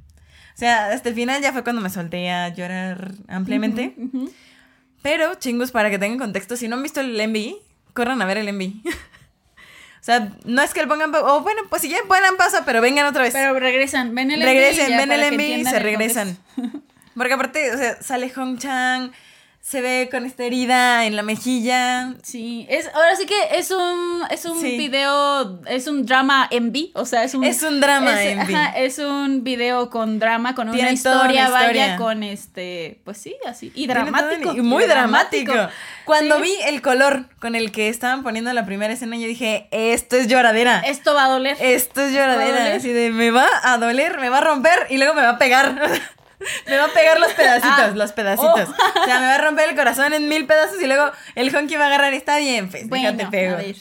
[0.55, 3.95] O sea, hasta el final ya fue cuando me solté a llorar ampliamente.
[5.03, 7.57] Pero, chingos, para que tengan contexto, si no han visto el MV,
[7.93, 8.73] corran a ver el MV.
[8.89, 8.93] o
[10.01, 11.15] sea, no es que el pongan...
[11.15, 13.35] O bueno, pues si ya pongan pausa, pero vengan otra vez.
[13.35, 14.47] Pero regresan, ven el MV.
[14.47, 16.39] regresen, ven el MV y se regresan.
[17.15, 19.13] Porque aparte, o sea, sale Hong Chang,
[19.69, 22.15] se ve con esta herida en la mejilla.
[22.23, 24.77] Sí, es, ahora sí que es un, es un Sí.
[24.79, 27.43] video, es un drama MV, o sea, es un...
[27.43, 28.55] Es un drama es, MV.
[28.55, 31.97] ajá, es un video con drama, con una toda una historia, vaya, historia.
[31.97, 34.55] con este, pues sí, así, y dramático.
[34.55, 35.53] Y muy dramático.
[36.05, 36.43] Cuando Sí.
[36.43, 40.29] vi el color con el que estaban poniendo la primera escena, yo dije, esto es
[40.29, 40.79] lloradera.
[40.87, 41.57] Esto va a doler.
[41.59, 42.77] Esto es ¿Va a lloradera.
[42.77, 45.39] Así de, me va a doler, me va a romper y luego me va a
[45.39, 45.75] pegar.
[46.67, 47.93] me va a pegar los pedacitos, Ah.
[47.95, 48.69] los pedacitos.
[48.69, 49.01] Oh.
[49.03, 51.77] O sea, me va a romper el corazón en mil pedazos y luego el honky
[51.77, 52.15] va a agarrar.
[52.15, 53.55] Está bien, pues, bueno, déjate pego.
[53.55, 53.77] a ver.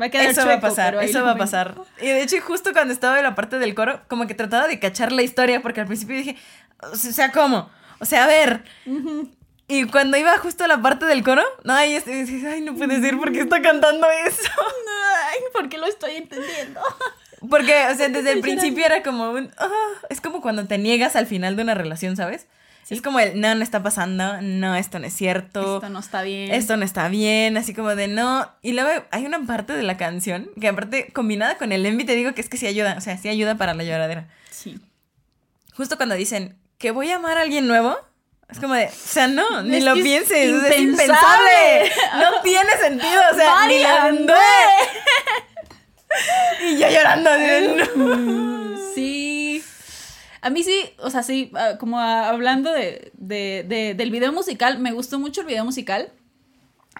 [0.00, 1.74] Va a quedar Eso va a chueco, pasar, eso va a pasar.
[2.00, 4.78] Y de hecho, justo cuando estaba en la parte del coro, como que trataba de
[4.80, 6.36] cachar la historia, porque al principio dije,
[6.80, 7.70] o sea, ¿cómo?
[8.00, 8.64] O sea, a ver.
[9.68, 12.74] Y cuando iba justo a la parte del coro, no, ahí es- dices, ay, no
[12.74, 14.50] puede ser, ¿por qué está cantando eso?
[15.30, 16.80] Ay, ¿por qué lo estoy entendiendo?
[17.48, 19.68] Porque, o sea, desde el principio era como un, ah,
[20.10, 22.46] es como cuando te niegas al final de una relación, ¿sabes?
[22.90, 25.76] Es como el, no, no está pasando, no, esto no es cierto.
[25.76, 26.52] Esto no está bien.
[26.52, 28.50] esto no está bien, así como de no.
[28.60, 32.14] Y luego hay una parte de la canción que aparte combinada con el envy te
[32.14, 34.28] digo que es que sí ayuda, o sea, sí ayuda para la lloradera.
[34.50, 34.78] Sí.
[35.74, 37.96] Justo cuando dicen que voy a amar a alguien nuevo,
[38.50, 41.86] es como de, o sea, no, ni Es lo pienses, sea, es impensable.
[41.86, 41.92] impensable.
[42.18, 44.34] No tiene sentido, o sea, ni Mari la Andue.
[46.64, 47.30] Y yo llorando,
[47.96, 48.76] no.
[48.94, 49.62] Sí.
[50.40, 54.78] A mí sí, o sea, sí, ah, como hablando de, de- de- del video musical,
[54.78, 56.10] me gustó mucho el video musical.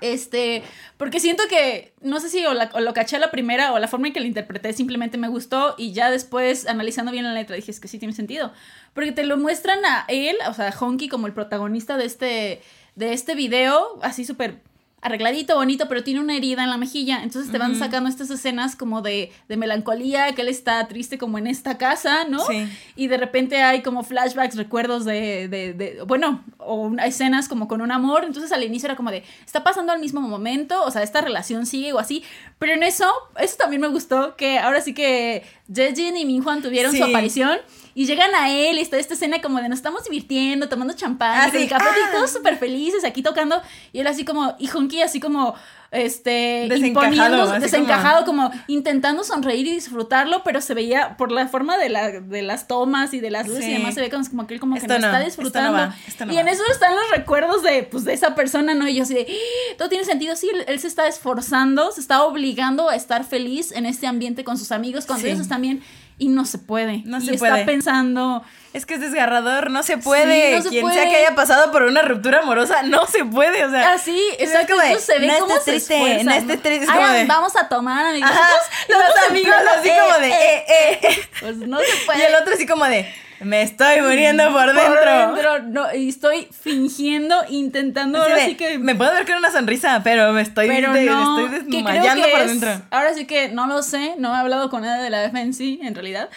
[0.00, 0.62] Este,
[0.96, 3.78] porque siento que, no sé si o, la- o lo caché a la primera o
[3.78, 7.34] la forma en que lo interpreté simplemente me gustó y ya después, analizando bien la
[7.34, 8.52] letra, dije, es que sí tiene sentido.
[8.94, 12.62] Porque te lo muestran a él, o sea, a Honky como el protagonista de este,
[12.96, 14.60] de este video, así súper
[15.02, 17.22] arregladito, bonito, pero tiene una herida en la mejilla.
[17.24, 21.38] Entonces te van sacando estas escenas como de, de melancolía, que él está triste como
[21.38, 22.38] en esta casa, ¿no?
[22.46, 22.68] Sí.
[22.94, 27.66] Y de repente hay como flashbacks, recuerdos de, de, de- bueno, o una- escenas como
[27.66, 28.22] con un amor.
[28.24, 31.66] Entonces al inicio era como de, está pasando al mismo momento, o sea, esta relación
[31.66, 32.22] sigue o así.
[32.60, 33.10] Pero en eso,
[33.40, 35.42] eso también me gustó, que ahora sí que
[35.74, 37.10] Jejin y Minjuan tuvieron su Sí.
[37.10, 37.58] aparición.
[37.94, 41.42] Y llegan a él y está esta escena como de nos estamos divirtiendo, tomando champán,
[41.42, 41.66] Ah, sí.
[41.68, 42.08] café Ah.
[42.10, 43.60] y todos súper felices aquí tocando.
[43.92, 45.54] Y él así como, y Honky así como,
[45.90, 51.90] este, Desencajado, desencajado, como intentando sonreír y disfrutarlo, pero se veía por la forma de,
[51.90, 53.70] la, de las tomas y de las luces Sí.
[53.70, 55.70] y demás, se ve como, como que él como que no, no, está disfrutando.
[55.72, 56.50] no va, esto no y en va.
[56.50, 58.88] eso están los recuerdos de, pues, de esa persona, ¿no?
[58.88, 62.00] Y yo así de, "Ah, todo tiene sentido, sí, él, él se está esforzando, se
[62.00, 65.28] está obligando a estar feliz en este ambiente con sus amigos, cuando Sí.
[65.28, 65.82] ellos están bien,
[66.22, 67.02] y no se puede.
[67.04, 67.64] No y se está puede.
[67.64, 68.44] pensando...
[68.72, 70.56] Es que es desgarrador, no se puede.
[70.56, 70.94] no se Quien puede.
[70.94, 73.92] sea que haya pasado por una ruptura amorosa, no se puede, o sea.
[73.92, 76.84] Así, es exacto, como de, se ve no cómo se triste, esfuerza, no estés triste,
[76.84, 78.30] es Ay, como de- vamos a tomar, amigos.
[78.30, 78.48] Ajá,
[78.88, 81.28] Los los amigos así eh, como de, eh, eh, eh.
[81.40, 82.26] Pues no se Y puede.
[82.28, 85.34] el otro así como de, me estoy muriendo por Por dentro.
[85.34, 88.78] dentro, no, y estoy fingiendo, intentando, Así ahora de, sí que...
[88.78, 92.30] Me puedo ver con una sonrisa, pero me estoy, Pero de- no, estoy desmayando que
[92.30, 92.82] por es- dentro.
[92.90, 95.94] Ahora sí que no lo sé, no he hablado con nadie de la FNC en
[95.94, 96.28] realidad,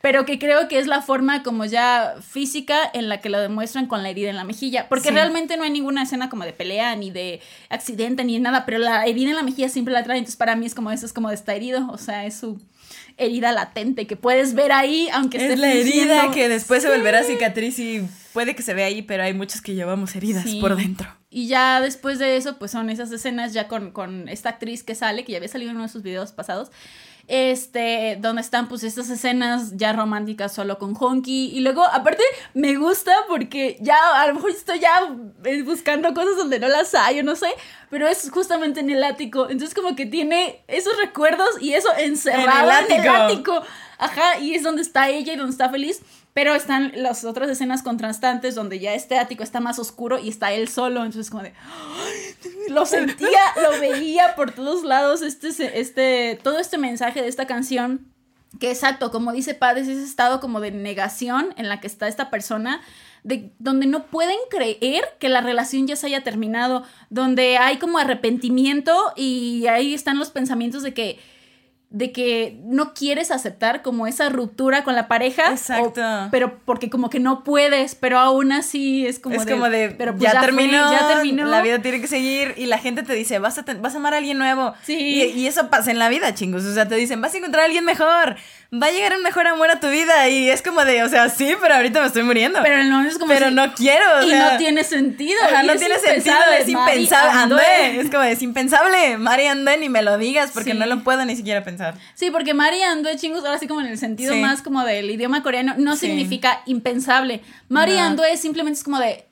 [0.00, 3.86] pero que creo que es la forma como ya física en la que lo demuestran
[3.86, 5.14] con la herida en la mejilla, porque Sí.
[5.14, 7.40] realmente no hay ninguna escena como de pelea, ni de
[7.70, 10.56] accidente, ni de nada, pero la herida en la mejilla siempre la trae, entonces para
[10.56, 12.60] mí es como eso, es como de está herido, o sea, es su
[13.16, 17.22] herida latente que puedes ver ahí, aunque esté Es la herida que después se volverá
[17.24, 20.60] cicatriz y puede que se vea ahí, pero hay muchos que llevamos heridas Sí.
[20.60, 21.08] por dentro.
[21.30, 24.94] Y ya después de eso, pues son esas escenas ya con, con esta actriz que
[24.94, 26.70] sale, que ya había salido en uno de sus videos pasados,
[27.26, 31.50] este, donde están pues estas escenas ya románticas solo con Honky.
[31.54, 36.36] Y luego, aparte, me gusta porque ya, a lo mejor estoy ya eh, buscando cosas
[36.36, 37.48] donde no las hay, o no sé,
[37.90, 39.48] pero es justamente en el ático.
[39.48, 43.54] Entonces como que tiene esos recuerdos y eso encerrado en el ático.
[43.54, 43.62] ático.
[43.98, 46.02] Ajá, y es donde está ella y donde está feliz.
[46.34, 50.52] Pero están las otras escenas contrastantes donde ya este ático está más oscuro y está
[50.52, 51.04] él solo.
[51.04, 51.54] Entonces, como de.
[52.68, 55.22] Lo sentía, lo veía por todos lados.
[55.22, 58.12] Este, este, todo este mensaje de esta canción.
[58.58, 62.08] Que exacto, como dice Pades, es ese estado como de negación en la que está
[62.08, 62.80] esta persona.
[63.22, 66.82] De, donde no pueden creer que la relación ya se haya terminado.
[67.10, 71.20] Donde hay como arrepentimiento y ahí están los pensamientos de que
[71.94, 75.50] de que no quieres aceptar como esa ruptura con la pareja.
[75.52, 76.00] Exacto.
[76.00, 79.52] o- pero porque como que no puedes, pero aún así es como es de...
[79.52, 81.44] como de, pero pues ya, terminó, ya terminó.
[81.46, 84.12] la vida tiene que seguir y la gente te dice, vas a, vas a amar
[84.12, 84.74] a alguien nuevo.
[84.82, 84.96] Sí.
[84.98, 86.64] Y, y eso pasa en la vida, chingos.
[86.64, 88.34] O sea, te dicen, vas a encontrar a alguien mejor,
[88.82, 90.28] va a llegar un mejor amor a tu vida.
[90.28, 92.60] Y es como de, o sea, sí, pero ahorita me estoy muriendo.
[92.62, 95.38] Pero no es como Pero si- no quiero, o y sea, no tiene sentido.
[95.44, 97.30] Ajá, no tiene sentido, es impensable.
[97.40, 99.18] Andé, es como de, es impensable.
[99.18, 100.78] Mari Andé, ni me lo digas porque Sí.
[100.78, 101.94] no lo puedo ni siquiera pensar.
[102.14, 104.40] Sí, porque Mari Andoe, chingos, ahora sí como en el sentido Sí.
[104.40, 106.06] más como del idioma coreano, no Sí.
[106.06, 107.42] significa impensable.
[107.68, 108.16] Mari No.
[108.36, 109.26] Simplemente es como de,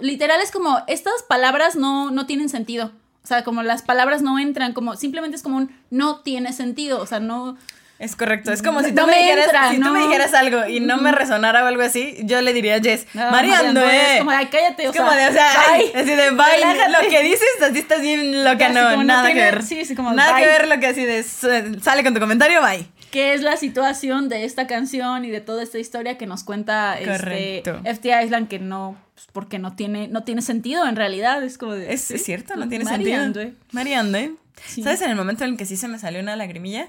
[0.00, 2.92] literal es como, estas palabras no, no tienen sentido.
[3.22, 7.00] O sea, como las palabras no entran, como simplemente es como un no tiene sentido.
[7.00, 7.58] O sea, no...
[7.98, 9.92] Es correcto, es como si No tú, me, me dijeras, entra, si tú no.
[9.92, 13.06] me dijeras algo y no me resonara o algo así, yo le diría a Jess,
[13.14, 14.12] no, Mari Andoe.
[14.12, 16.00] Es como, ay, cállate, o Es como sea, de, o sea, ay, bye.
[16.02, 16.90] así de bye.
[17.02, 19.62] Lo que dices, así estás bien loca, no, nada que ver.
[19.62, 20.42] sí, sí, como nada bye.
[20.42, 22.86] que ver lo que así de sale con tu comentario, bye.
[23.10, 26.98] que es la situación de esta canción y de toda esta historia que nos cuenta
[27.00, 27.62] este.
[27.84, 31.72] FT Island que no pues, porque no tiene no tiene sentido en realidad es como
[31.72, 33.22] de Es, sí, es cierto, no tiene Mari sentido.
[33.22, 33.54] Andoe.
[33.72, 34.32] Mari Andoe.
[34.66, 34.82] Sí.
[34.82, 36.88] ¿Sabes en el momento en el que sí se me salió una lagrimilla?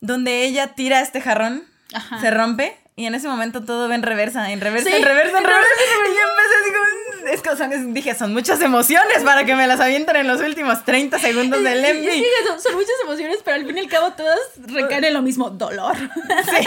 [0.00, 2.20] Donde ella tira este jarrón, Ajá.
[2.20, 2.76] se rompe.
[2.96, 5.68] Y en ese momento todo va en reversa, en reversa, Sí, en reversa, en reversa.
[6.04, 7.28] Y yo empecé así como...
[7.28, 10.84] Es que son- dije, son muchas emociones para que me las avienten en los últimos
[10.84, 12.14] 30 segundos del MV.
[12.16, 15.20] y- son, son muchas emociones pero al fin y al cabo todas recaen en lo
[15.22, 16.66] mismo dolor Sí.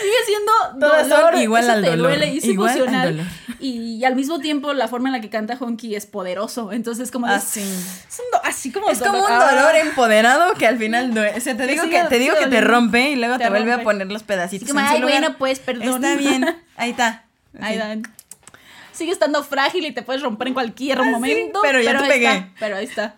[0.00, 3.26] sigue siendo Todas dolor igual al te dolor, duele y es igual al emocional dolor.
[3.60, 7.26] y, al mismo tiempo la forma en la que canta Honky es poderoso entonces como
[7.26, 7.60] Así.
[7.60, 9.50] es un do- así como Es como un Ah.
[9.52, 11.36] dolor empoderado que al final duele.
[11.36, 12.70] O sea, te digo sigue- que, te, digo sigue que te doliendo.
[12.70, 14.66] rompe y luego te, Te vuelve a poner los pedacitos.
[14.68, 15.20] Como, en su ay, lugar.
[15.20, 16.04] bueno, pues, perdón.
[16.04, 16.44] Está bien.
[16.76, 17.24] Ahí está.
[17.60, 18.02] Ahí dan.
[18.92, 21.60] Sigue estando frágil y te puedes romper en cualquier Ah, sí, momento.
[21.62, 22.32] pero ya te ahí pegué.
[22.32, 23.16] está, pero ahí está.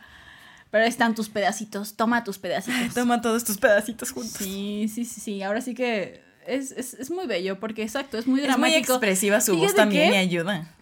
[0.70, 1.96] Pero ahí están tus pedacitos.
[1.96, 2.94] Toma tus pedacitos.
[2.94, 4.32] Toma todos tus pedacitos juntos.
[4.38, 5.42] Sí, sí, sí, sí.
[5.42, 8.92] Ahora sí que es, es, es muy bello porque exacto, es muy Es muy dramático.
[8.94, 10.72] expresiva su voz también y ayuda.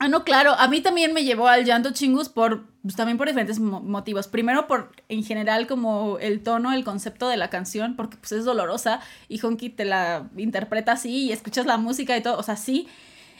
[0.00, 3.26] Ah, no, claro, a mí también me llevó al llanto chingus por, pues, también por
[3.26, 4.28] diferentes mo- motivos.
[4.28, 8.44] Primero por, en general, como el tono, el concepto de la canción, porque pues es
[8.44, 12.54] dolorosa y Honky te la interpreta así y escuchas la música y todo, o sea,
[12.54, 12.86] sí.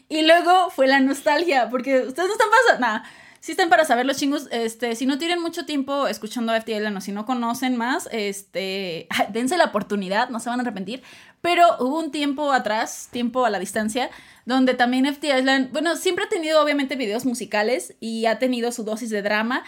[0.08, 3.04] Y luego fue la nostalgia, porque ustedes no están pasando, nada.
[3.40, 6.96] Sí están para saber los chingus, este, si no tienen mucho tiempo escuchando FT Island
[6.96, 11.04] o si no conocen más, este, dense la oportunidad, no se van a arrepentir,
[11.40, 14.10] pero hubo un tiempo atrás, tiempo a la distancia,
[14.44, 18.82] donde también FT Island, bueno, siempre ha tenido obviamente videos musicales y ha tenido su
[18.84, 19.62] dosis de drama,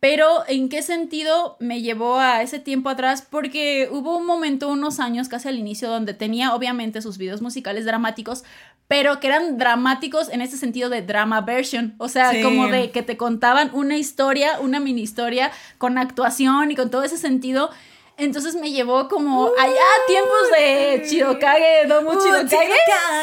[0.00, 3.26] pero ¿en qué sentido me llevó a ese tiempo atrás?
[3.28, 7.86] Porque hubo un momento, unos años, casi al inicio, donde tenía obviamente sus videos musicales
[7.86, 8.44] dramáticos,
[8.86, 11.94] pero que eran dramáticos en ese sentido de drama version.
[11.96, 12.42] O sea, Sí.
[12.42, 17.02] como de que te contaban una historia, una mini historia, con actuación y con todo
[17.02, 17.70] ese sentido.
[18.16, 22.48] Entonces me llevó como allá a tiempos de Chirokage, Domu Uh, Chirokage.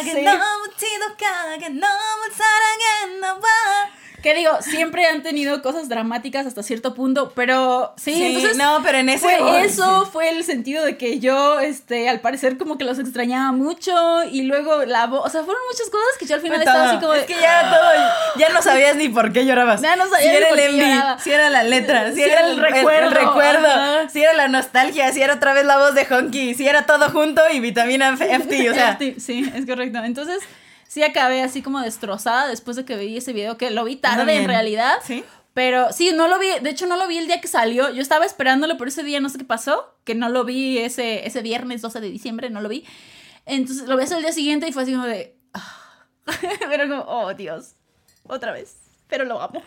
[0.04, 0.24] Sí.
[4.22, 8.80] Que digo, siempre han tenido cosas dramáticas hasta cierto punto, pero sí, Sí, entonces no,
[8.84, 12.78] pero en ese fue eso fue el sentido de que yo, este, al parecer como
[12.78, 13.92] que los extrañaba mucho
[14.32, 16.90] y luego la voz, o sea, fueron muchas cosas que yo al final estaba todo.
[16.92, 19.82] así como Es que ya todo, ya no sabías ni por qué llorabas.
[19.82, 22.42] Ya no sabía si era el envy, si era la letra, si, Si era era
[22.42, 25.78] el, el el- el recuerdo, recuerdo, si era la nostalgia, si era otra vez la
[25.80, 29.00] voz de Honky, si era todo junto y vitamina FT, o sea.
[29.18, 29.98] Sí, es correcto.
[30.04, 30.38] Entonces,
[30.92, 34.36] sí acabé así como destrozada después de que vi ese video, que lo vi tarde
[34.36, 34.98] en realidad.
[35.06, 35.24] Sí.
[35.54, 37.90] Pero sí, no lo vi, de hecho no lo vi el día que salió.
[37.92, 41.26] Yo estaba esperándolo, pero ese día no sé qué pasó, que no lo vi ese,
[41.26, 42.86] ese viernes 12 de diciembre, no lo vi.
[43.46, 45.38] Entonces lo vi hasta el día siguiente y fue así como de...
[45.54, 46.08] ah.
[46.70, 47.76] Pero como, oh Dios,
[48.24, 48.76] otra vez.
[49.08, 49.64] Pero lo amo.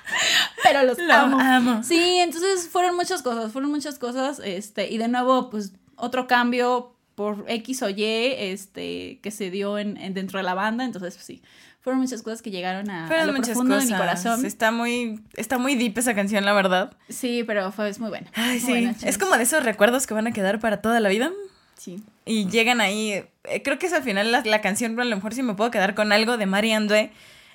[0.64, 1.38] pero los Lo amo.
[1.38, 1.84] amo.
[1.84, 4.40] Sí, entonces fueron muchas cosas, fueron muchas cosas.
[4.44, 9.76] Este, y de nuevo, pues otro cambio por X o Y este, que se dio
[9.76, 10.84] en, en- dentro de la banda.
[10.84, 11.42] Entonces, pues sí,
[11.80, 13.88] fueron muchas cosas que llegaron a, a lo muchas profundo cosas.
[13.88, 14.46] de mi corazón.
[14.46, 16.92] Está muy, está muy deep esa canción, la verdad.
[17.08, 18.28] Sí, pero fue es muy buena.
[18.34, 18.66] Ay, muy sí.
[18.68, 21.32] buena, es como de esos recuerdos que van a quedar para toda la vida.
[21.76, 22.02] Sí.
[22.24, 23.24] Y llegan ahí.
[23.44, 25.54] eh, creo que es al final la, la canción, pero a lo mejor si me
[25.54, 27.10] puedo quedar con algo de Marie André.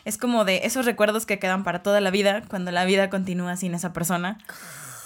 [0.06, 3.56] Es como de esos recuerdos que quedan para toda la vida, cuando la vida continúa
[3.56, 4.38] sin esa persona.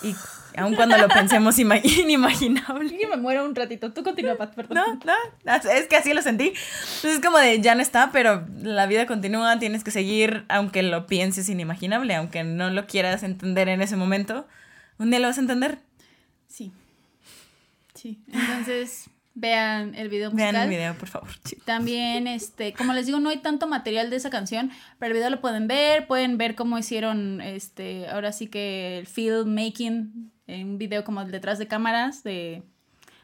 [0.02, 0.16] Y
[0.58, 2.98] aun cuando lo pensemos ima- inimaginable.
[3.02, 3.94] Yo me muero un ratito.
[3.94, 4.78] Tú continúa, Pat, perdón.
[4.78, 5.14] No,
[5.46, 6.48] no, es que así lo sentí.
[6.48, 10.84] Entonces es como de ya no está, pero la vida continúa, tienes que seguir, aunque
[10.84, 14.48] lo pienses inimaginable, aunque no lo quieras entender en ese momento,
[14.98, 15.80] un día lo vas a entender.
[16.48, 16.72] Sí.
[17.94, 18.20] Sí.
[18.32, 20.54] Entonces, vean el video musical.
[20.54, 21.30] Vean el video, por favor.
[21.66, 25.30] También, este, como les digo, no hay tanto material de esa canción, pero el video
[25.30, 31.04] lo pueden ver, pueden ver cómo hicieron, este, ahora sí que el filmmaking, un video
[31.04, 32.64] como detrás de cámaras, de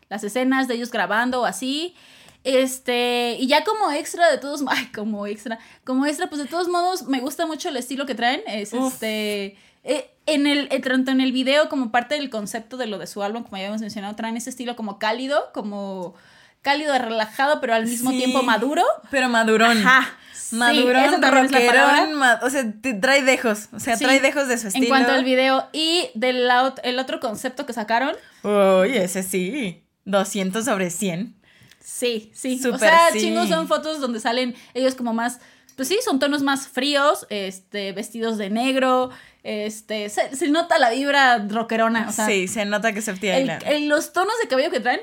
[0.09, 1.95] las escenas de ellos grabando o así.
[2.43, 6.67] Este, y ya como extra de todos, ay, como extra, como extra, pues de todos
[6.67, 8.93] modos me gusta mucho el estilo que traen, es Uf.
[8.93, 12.97] este, eh, en el, eh, tanto en el video como parte del concepto de lo
[12.97, 16.15] de su álbum, como ya habíamos mencionado, traen ese estilo como cálido, como
[16.63, 18.17] cálido, relajado, pero al mismo Sí.
[18.17, 18.81] tiempo maduro.
[19.11, 19.77] Pero madurón.
[19.85, 20.17] Ajá.
[20.33, 21.41] Sí, Madurón, palabra.
[21.41, 24.03] rockerón, ma- o sea, te trae dejos, o sea, Sí.
[24.03, 24.85] trae dejos de su estilo.
[24.85, 26.47] En cuanto al video y del
[26.83, 31.35] el otro concepto que sacaron, Uy, ese sí, 200 sobre 100.
[31.79, 32.59] sí, sí.
[32.59, 33.19] o Súper sea, sí.
[33.19, 35.39] chingos son fotos donde salen ellos como más,
[35.75, 39.09] pues sí, son tonos más fríos, este, vestidos de negro,
[39.43, 43.35] este, se, se nota la vibra rockerona, o sea, sí, se nota que es FT
[43.41, 45.01] el- el- los tonos de cabello que traen,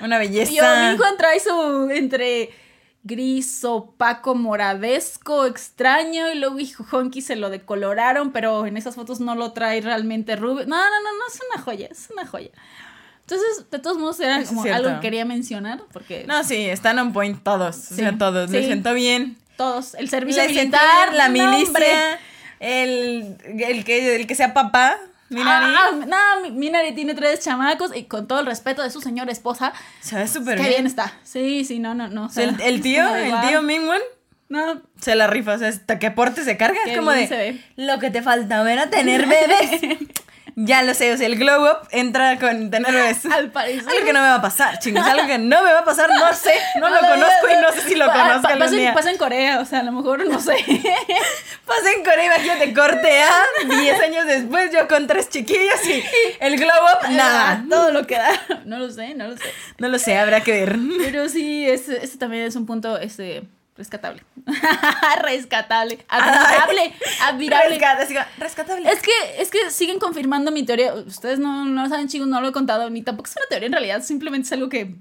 [0.00, 0.52] Una belleza.
[0.52, 2.50] Yo, mi hijo trae su entre
[3.02, 9.20] gris, opaco, moradesco, extraño, y luego hijo Honky se lo decoloraron, pero en esas fotos
[9.20, 10.66] no lo trae realmente rubio.
[10.66, 12.50] No, no, no, no, es una joya, es una joya.
[13.20, 17.12] Entonces, de todos modos, era como algo que quería mencionar, porque No, sí, están on
[17.12, 17.76] point todos.
[17.76, 18.50] o Sí, sea, todos.
[18.50, 18.68] Me sí.
[18.68, 19.36] sentó bien.
[19.56, 22.18] todos, el servicio Le militar, la milicia,
[22.60, 24.96] el, el, que, el que sea papá.
[25.28, 25.66] Minari.
[25.76, 29.32] Ah, no, mi- Minari tiene tres chamacos y con todo el respeto de su señora
[29.32, 30.74] esposa, se ve súper qué bien.
[30.74, 31.12] bien está.
[31.24, 32.26] Sí, sí, no, no, no.
[32.26, 34.00] o sea, el, el tío, el tío Mingwon,
[34.48, 35.54] No, se la rifa.
[35.54, 36.78] O sea, hasta que porte se carga.
[36.84, 37.28] Qué Es como bien de.
[37.28, 37.64] se ve.
[37.76, 39.98] Lo que te faltaba era tener bebés.
[40.58, 43.26] ya lo sé, o sea, el glow up entra con tener bebés.
[43.26, 43.86] al parecer.
[43.86, 45.04] Algo que no me va a pasar, chingos.
[45.04, 46.54] Algo que no me va a pasar, no sé.
[46.80, 48.94] No lo conozco y no sé si lo conozco algún día.
[48.94, 50.56] pasa en Corea, o sea, a lo mejor no sé.
[51.66, 53.32] Pasa en Corea, imagínate, corte A,
[53.80, 56.02] 10 años después, yo con tres chiquillos y
[56.38, 57.64] el glow up, nada.
[57.68, 58.30] Todo lo que da.
[58.64, 59.42] No lo sé, no lo sé.
[59.78, 60.76] No lo sé, habrá que ver.
[60.98, 63.42] Pero sí, ese, ese también es un punto este,
[63.76, 64.22] rescatable.
[65.22, 66.04] rescatable.
[66.08, 66.94] Admirable.
[67.22, 67.80] Admirable.
[68.38, 68.90] Rescatable.
[68.90, 70.94] Es que, es que siguen confirmando mi teoría.
[70.94, 73.72] Ustedes no, no saben, chicos, no lo he contado, ni tampoco es una teoría en
[73.72, 74.94] realidad, simplemente es algo que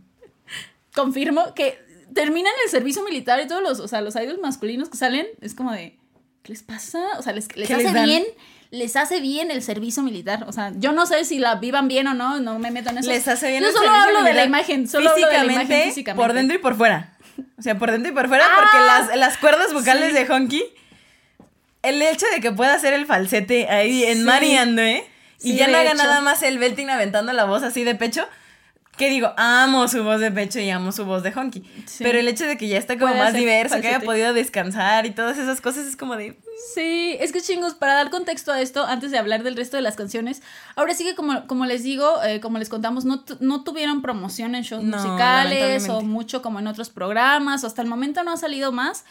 [0.94, 4.98] confirmo que terminan el servicio militar y todos los, o sea, los idols masculinos que
[4.98, 5.98] salen, es como de,
[6.44, 7.04] ¿qué les pasa?
[7.20, 8.24] O sea, les, les ¿Qué hace les bien,
[8.72, 10.46] les hace bien el servicio militar.
[10.48, 13.00] O sea, yo no sé si la vivan bien o no, no me meto en
[13.00, 13.10] eso.
[13.10, 15.46] Les hace bien Yo el solo servicio hablo de la imagen, solo hablo de la
[15.46, 16.26] imagen físicamente.
[16.26, 17.15] por dentro y por fuera.
[17.58, 20.24] O sea, por dentro y por fuera, Ah, porque las, las cuerdas vocales sí.
[20.24, 20.64] de Honky,
[21.84, 24.24] el hecho de que pueda hacer el falsete ahí en Sí.
[24.24, 25.04] Mariando, ¿eh?
[25.42, 25.98] Y Sí, ya no haga hecho.
[26.04, 28.28] nada más el belting aventando la voz así de pecho.
[28.98, 31.64] Que digo, amo su voz de pecho y amo su voz de Honky.
[31.86, 32.04] Sí.
[32.04, 34.34] Pero el hecho de que ya está como Puede más hacer diverso, que haya podido
[34.34, 36.38] descansar y todas esas cosas, es como de.
[36.74, 39.84] Sí, es que chingos, para dar contexto a esto, antes de hablar del resto de
[39.84, 40.42] las canciones,
[40.78, 44.56] ahora sí que como, como les digo, eh, como les contamos, no, no tuvieron promoción
[44.56, 48.32] en shows No, musicales o mucho como en otros programas, o hasta el momento no
[48.32, 49.04] ha salido más.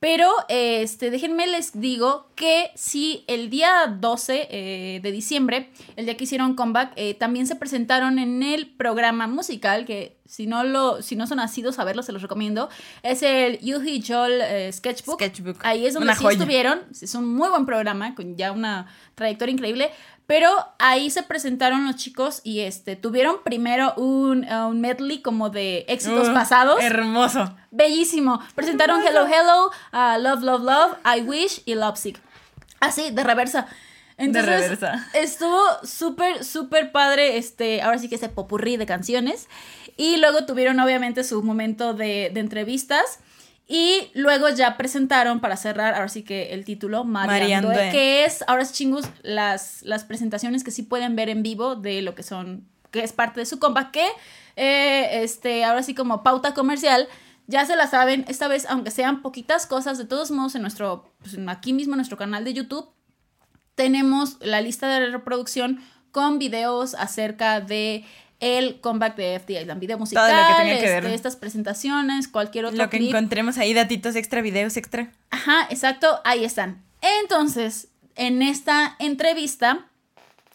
[0.00, 6.16] Pero, este, déjenme les digo que si el día 12 eh, de diciembre, el día
[6.16, 11.02] que hicieron comeback, eh, también se presentaron en el programa musical, que si no lo,
[11.02, 12.68] si no son nacidos a verlo, se los recomiendo,
[13.02, 15.20] es el Yuhi Joel eh, Sketchbook.
[15.20, 15.58] Sketchbook.
[15.62, 16.80] Ahí es donde sí estuvieron.
[16.90, 18.86] Es un muy buen programa, con ya una
[19.16, 19.90] trayectoria increíble.
[20.28, 25.48] Pero ahí se presentaron los chicos y este tuvieron primero un, uh, un medley como
[25.48, 26.82] de éxitos Uh, pasados.
[26.82, 27.56] Hermoso.
[27.70, 28.38] Bellísimo.
[28.54, 32.20] Presentaron Hello Hello, uh, Love Love Love, I Wish y Lovesick.
[32.78, 33.68] Así, de reversa.
[34.18, 35.06] Entonces, reversa.
[35.14, 39.48] estuvo súper, súper padre, este, ahora sí que ese popurrí de canciones.
[39.96, 43.20] Y luego tuvieron obviamente su momento de, de entrevistas.
[43.70, 47.92] Y luego ya presentaron para cerrar, ahora sí que el título, Mariando, Mariando.
[47.92, 52.00] que es, ahora sí chingus, las, las presentaciones que sí pueden ver en vivo de
[52.00, 54.06] lo que son, que es parte de su compa, que
[54.56, 57.08] eh, este, ahora sí como pauta comercial,
[57.46, 61.12] ya se la saben, esta vez, aunque sean poquitas cosas, de todos modos en nuestro,
[61.20, 62.88] pues, aquí mismo en nuestro canal de YouTube,
[63.74, 68.06] tenemos la lista de reproducción con videos acerca de
[68.40, 71.04] el comeback de FD Island, video musical, Todo lo que tenga que ver.
[71.04, 73.10] este, estas presentaciones, cualquier otro Lo que clip.
[73.10, 75.10] encontremos ahí, datitos extra, videos extra.
[75.30, 76.82] Ajá, exacto, ahí están.
[77.22, 79.86] Entonces, en esta entrevista,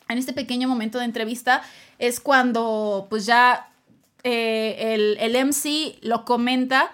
[0.10, 1.62] en este pequeño momento de entrevista,
[2.00, 3.70] es cuando pues ya
[4.24, 6.92] eh, el, el MC lo comenta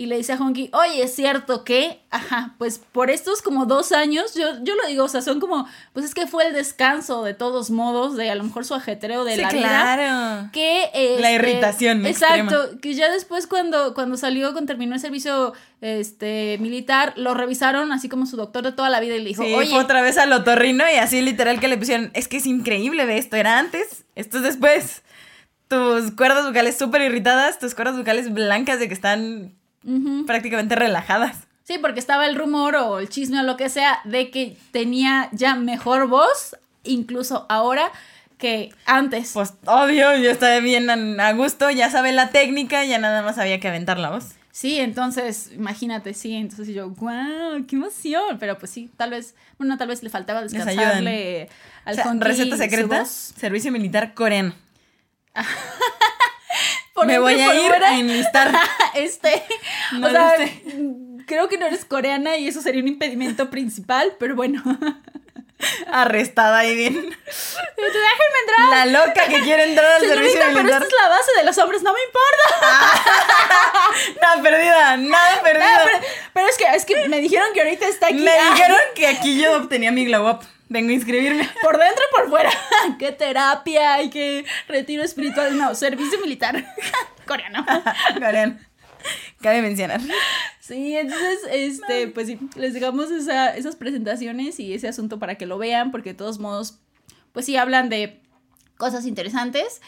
[0.00, 2.00] y le dice a Honky, oye, ¿es cierto que?
[2.08, 5.68] Ajá, pues por estos como dos años, yo, yo lo digo, o sea, son como,
[5.92, 9.24] pues es que fue el descanso de todos modos, de a lo mejor su ajetreo
[9.24, 10.50] de sí, la vida claro.
[10.54, 16.56] que este, irritación exacto que ya después cuando cuando salió cuando terminó el servicio este
[16.60, 19.52] militar lo revisaron así como su doctor de toda la vida y le dijo Sí,
[19.52, 22.46] oye fue otra vez al otorrino y así literal que le pusieron, es que es
[22.46, 25.02] increíble de esto, era antes, esto es después.
[25.68, 29.59] Tus cuerdas vocales súper irritadas, tus cuerdas vocales blancas de que están
[30.26, 31.38] Prácticamente relajadas.
[31.64, 35.28] sí porque estaba el rumor o el chisme o lo que sea de que tenía
[35.32, 37.90] ya mejor voz incluso ahora
[38.40, 40.88] que antes Pues obvio, yo estaba bien
[41.20, 44.30] a, gusto, ya sabe la técnica, ya nada más había que aventar la voz.
[44.50, 49.78] Sí, entonces, imagínate, sí, entonces yo, wow, qué emoción, pero pues sí, tal vez, bueno,
[49.78, 51.48] tal vez le faltaba descansarle
[51.84, 54.54] al O sea, receta secreta, servicio militar coreano.
[57.06, 58.52] Me voy y a ir a enlistar.
[58.94, 59.42] este,
[59.92, 60.62] No o sea, sé.
[61.26, 64.62] creo que no eres coreana y eso sería un impedimento principal, pero bueno.
[65.92, 66.94] Arrestada ahí bien.
[66.94, 68.68] Déjenme entrar.
[68.70, 70.82] La loca que quiere entrar al Señorita, servicio pero militar.
[70.82, 72.44] esta es la base de los hombres, no me importa.
[74.22, 75.66] Nada perdida, nada perdida.
[75.66, 75.98] Ah, pero,
[76.32, 79.06] pero es que es que me dijeron que ahorita está aquí Me ah, dijeron que
[79.06, 80.40] aquí yo obtenía mi glow up.
[80.70, 81.46] Vengo a inscribirme.
[81.62, 82.50] por dentro y por fuera.
[82.98, 85.58] qué terapia y qué retiro espiritual.
[85.58, 86.64] No, servicio militar
[87.26, 87.66] coreano.
[88.14, 88.58] Coreano.
[89.42, 90.00] Cabe mencionar.
[90.60, 95.44] Sí, entonces, este, pues sí, les dejamos esa- esas presentaciones y ese asunto para que
[95.46, 96.78] lo vean, porque de todos modos,
[97.32, 98.22] pues sí, hablan de
[98.76, 99.80] cosas interesantes.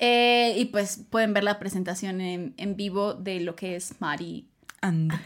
[0.00, 4.48] eh, y pues pueden ver la presentación en, en vivo de lo que es Mari.
[4.80, 5.22] Anda.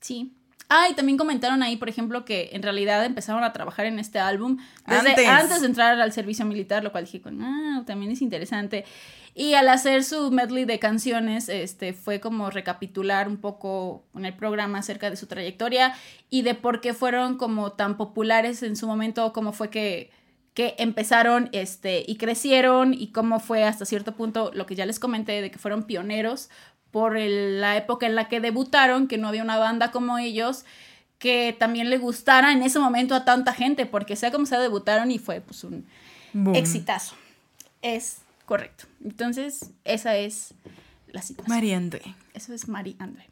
[0.00, 0.36] Sí.
[0.70, 4.18] Ah, y también comentaron ahí, por ejemplo, que en realidad empezaron a trabajar en este
[4.18, 5.28] álbum desde Antes.
[5.28, 8.84] antes, de entrar al servicio militar, lo cual dije, con, ah, también es interesante.
[9.34, 14.34] Y al hacer su medley de canciones, este, fue como recapitular un poco en el
[14.34, 15.94] programa acerca de su trayectoria
[16.28, 20.10] y de por qué fueron como tan populares en su momento, cómo fue que,
[20.52, 24.98] que empezaron este, y crecieron y cómo fue hasta cierto punto lo que ya les
[24.98, 26.50] comenté de que fueron pioneros
[26.90, 30.64] por el- la época en la que debutaron, que no había una banda como ellos
[31.18, 35.10] que también le gustara en ese momento a tanta gente, porque sea como sea debutaron
[35.10, 35.84] y fue pues un
[36.32, 36.54] Boom.
[36.54, 37.16] exitazo.
[37.82, 38.84] Es correcto.
[39.04, 40.54] Entonces, esa es
[41.08, 41.54] la situación.
[41.56, 42.02] María André.
[42.34, 43.26] Eso es Mari Andre.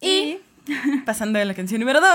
[0.00, 0.40] Y Y,
[1.06, 2.08] pasando a la canción número 2.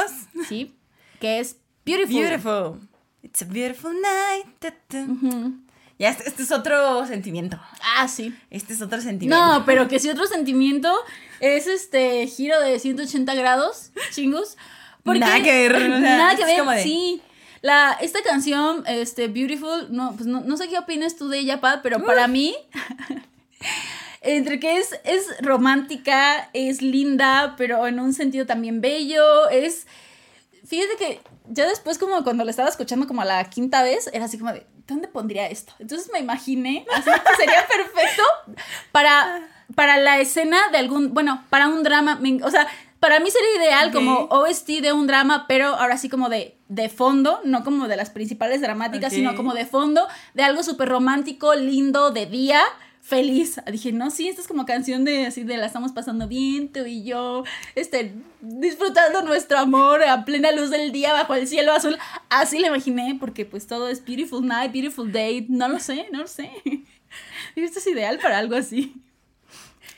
[0.48, 0.74] sí,
[1.20, 2.16] que es Beautiful.
[2.22, 2.80] Beautiful.
[3.24, 4.48] It's a beautiful night.
[4.60, 5.06] Ta, ta.
[6.02, 7.60] Ya, este, este es otro sentimiento.
[7.96, 8.36] Ah, sí.
[8.50, 9.38] Este es otro sentimiento.
[9.46, 10.92] No, pero que si otro sentimiento
[11.40, 14.58] es este giro de 180 grados, chingos.
[15.04, 17.22] Porque, Nada que ver, nada que ver, de- sí.
[17.62, 21.62] La, esta canción, este, Beautiful, no, pues no, no sé qué opinas tú de ella,
[21.62, 22.56] Pat, pero para mí,
[24.22, 29.86] entre que es, es romántica, es linda, pero en un sentido también bello, es...
[30.66, 34.26] Fíjate que ya después como cuando la estaba escuchando como a la quinta vez, era
[34.26, 35.74] así como de, ¿dónde pondría esto?
[35.80, 38.24] Entonces me imaginé, así que sería perfecto
[38.92, 42.68] para, para la escena de algún, bueno, para un drama, me- o sea,
[43.00, 46.88] para mí sería ideal como OST de un drama, pero ahora sí como de, de
[46.88, 51.56] fondo, no como de las principales dramáticas, sino como de fondo, de algo súper romántico,
[51.56, 52.62] lindo, de día,
[53.02, 53.60] feliz.
[53.70, 56.86] Dije, no, sí, esta es como canción de así de la estamos pasando bien, tú
[56.86, 57.44] y yo,
[57.76, 61.98] este, disfrutando nuestro amor a plena luz del día bajo el cielo azul.
[62.30, 66.20] Así le imaginé, porque pues todo es beautiful night, beautiful day, no lo sé, no
[66.20, 66.52] lo sé.
[66.64, 66.86] Digo,
[67.56, 68.94] Esto es ideal para algo así.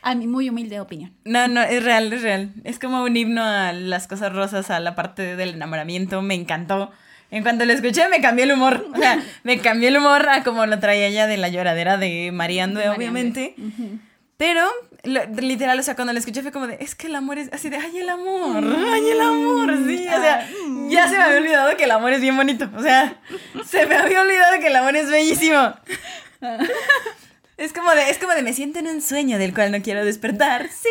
[0.02, 1.14] A mi muy humilde opinión.
[1.24, 2.52] No, no, es real, es real.
[2.64, 6.20] Es como un himno a las cosas rosas, a la parte del enamoramiento.
[6.20, 6.90] Me encantó.
[7.30, 8.86] En cuanto lo escuché, me cambió el humor.
[8.94, 12.30] O sea, me cambió el humor a como lo traía ella de la lloradera de
[12.32, 13.54] Mariandue, obviamente.
[13.58, 13.98] Ujú.
[14.36, 14.68] Pero,
[15.04, 17.52] lo- literal, o sea, cuando lo escuché fue como de, es que el amor es
[17.52, 20.06] así de, ay, el amor, ay, el amor, sí.
[20.08, 20.48] O sea,
[20.90, 22.68] ya se me había olvidado que el amor es bien bonito.
[22.76, 23.16] O sea,
[23.64, 25.72] se me había olvidado que el amor es bellísimo.
[27.56, 30.04] Es como de, es como de, me siento en un sueño del cual no quiero
[30.04, 30.68] despertar.
[30.82, 30.88] Sí,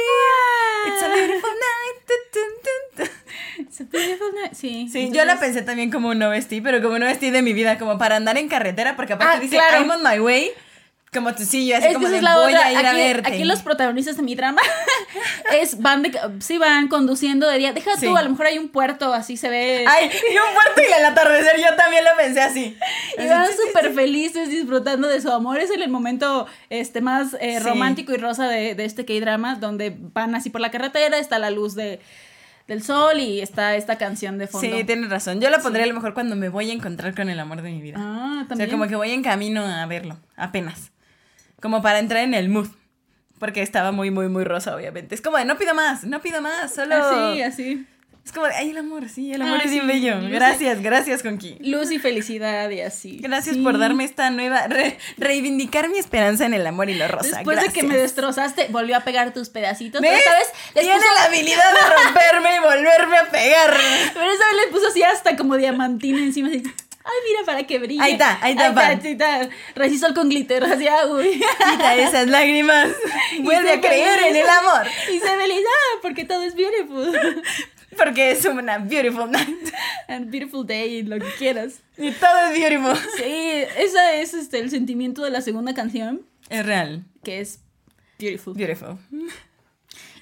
[0.91, 3.09] it's a beautiful night.
[3.57, 4.53] It's a beautiful night.
[4.53, 4.87] Sí.
[4.91, 7.77] Sí, yo la pensé también como un OST, pero como un OST de mi vida,
[7.77, 9.77] como para andar en carretera, porque aparte Ah, dice, claro.
[9.81, 10.51] I'm on my way.
[11.13, 12.65] Como tu sí, yo así Es como de, es la voy otra.
[12.67, 13.29] a ir a verte.
[13.29, 14.61] aquí los protagonistas de mi drama
[15.53, 17.73] es van de, sí van conduciendo de día.
[17.73, 18.05] Deja Sí.
[18.07, 19.85] tú, a lo mejor hay un puerto, así se ve.
[19.87, 22.77] Ay, y un puerto y el atardecer, yo también lo pensé así.
[23.17, 25.59] y van súper felices disfrutando de su amor.
[25.59, 27.63] Es el momento este, más eh, Sí.
[27.67, 31.51] romántico y rosa de, de este K-drama, donde van así por la carretera, está la
[31.51, 31.99] luz de,
[32.67, 34.75] del sol y está esta canción de fondo.
[34.77, 35.41] Sí, tienes razón.
[35.41, 37.69] Yo la pondría a lo mejor cuando me voy a encontrar con el amor de
[37.71, 37.97] mi vida.
[37.99, 38.69] Ah, o también.
[38.69, 40.92] sea, como que voy en camino a verlo, apenas.
[41.63, 42.67] Como para entrar en el mood.
[43.39, 45.15] Porque estaba muy, muy, muy rosa, obviamente.
[45.15, 46.95] Es como de, no pido más, no pido más, solo...
[46.95, 47.87] Así, así.
[48.25, 50.15] Es como de, ay, el amor, sí, el amor Ah, es bien sí, bello.
[50.15, 50.31] Lucy.
[50.31, 51.57] Gracias, gracias, Conqui.
[51.59, 53.17] Luz y felicidad y así.
[53.21, 53.61] Gracias Sí.
[53.61, 57.35] por darme esta nueva, re- reivindicar mi esperanza en el amor y lo rosa.
[57.37, 59.99] Después de que me destrozaste, volvió a pegar tus pedacitos.
[60.01, 60.11] ¿Ves?
[60.23, 63.71] Pero esta vez les Tiene puso- la habilidad de romperme y volverme a pegar.
[64.13, 66.47] Pero esa vez le puso así hasta como diamantina encima.
[66.47, 66.63] Así,
[67.05, 68.01] Ay, mira, para que brille.
[68.01, 69.49] Ahí está, ahí está, Ahí está, ahí está.
[69.75, 70.63] Resisol con glitter.
[70.63, 71.41] Así, ah, uy.
[71.71, 72.89] Quita esas lágrimas.
[73.41, 74.29] Vuelve a creer feliz.
[74.31, 74.87] en el amor.
[75.13, 77.41] Y se feliz, ah, porque todo es beautiful.
[77.95, 79.71] Porque es una beautiful night.
[80.07, 81.75] And beautiful day, lo que quieras.
[81.95, 82.97] Y todo es beautiful.
[83.17, 87.03] Sí, ese es este, el sentimiento de la segunda canción, Es real.
[87.23, 87.59] que es
[88.17, 88.55] beautiful.
[88.55, 88.97] Beautiful.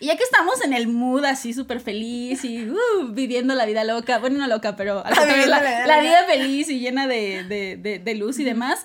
[0.01, 3.83] Y ya que estamos en el mood así súper feliz y uh, viviendo la vida
[3.83, 5.45] loca, bueno, no loca, pero Ah, la, la vida
[5.85, 6.01] la loca.
[6.01, 8.83] vida feliz y llena de, de- de- de luz y demás,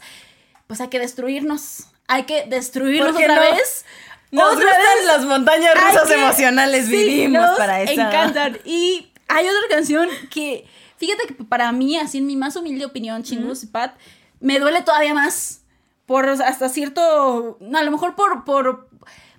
[0.67, 1.87] pues hay que destruirnos.
[2.07, 3.57] Hay que destruirnos ¿Por qué otra no?
[3.57, 3.85] vez.
[4.31, 5.07] Nos otra gustan vez.
[5.07, 6.89] las montañas rusas que- emocionales.
[6.89, 7.93] Vivimos para eso.
[7.93, 8.59] encantan.
[8.64, 10.67] Y hay otra canción que,
[10.99, 13.95] fíjate que para mí, así en mi más humilde opinión, Chingus y Pat,
[14.41, 15.62] me duele todavía más.
[16.05, 17.57] Por hasta cierto.
[17.61, 18.45] No, a lo mejor por.
[18.45, 18.89] por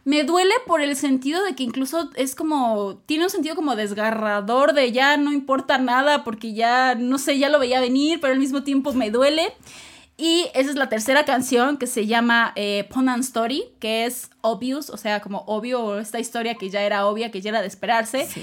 [0.07, 3.01] me duele por el sentido de que incluso es como.
[3.07, 7.49] Tiene un sentido como desgarrador de ya no importa nada porque ya, no sé, ya
[7.49, 9.51] lo veía venir, pero al mismo tiempo me duele.
[10.15, 14.89] Y esa es la tercera canción que se llama eh, Ponan Story, que es obvious,
[14.89, 18.25] o sea, como obvio esta historia que ya era obvia, que ya era de esperarse,
[18.27, 18.41] Sí.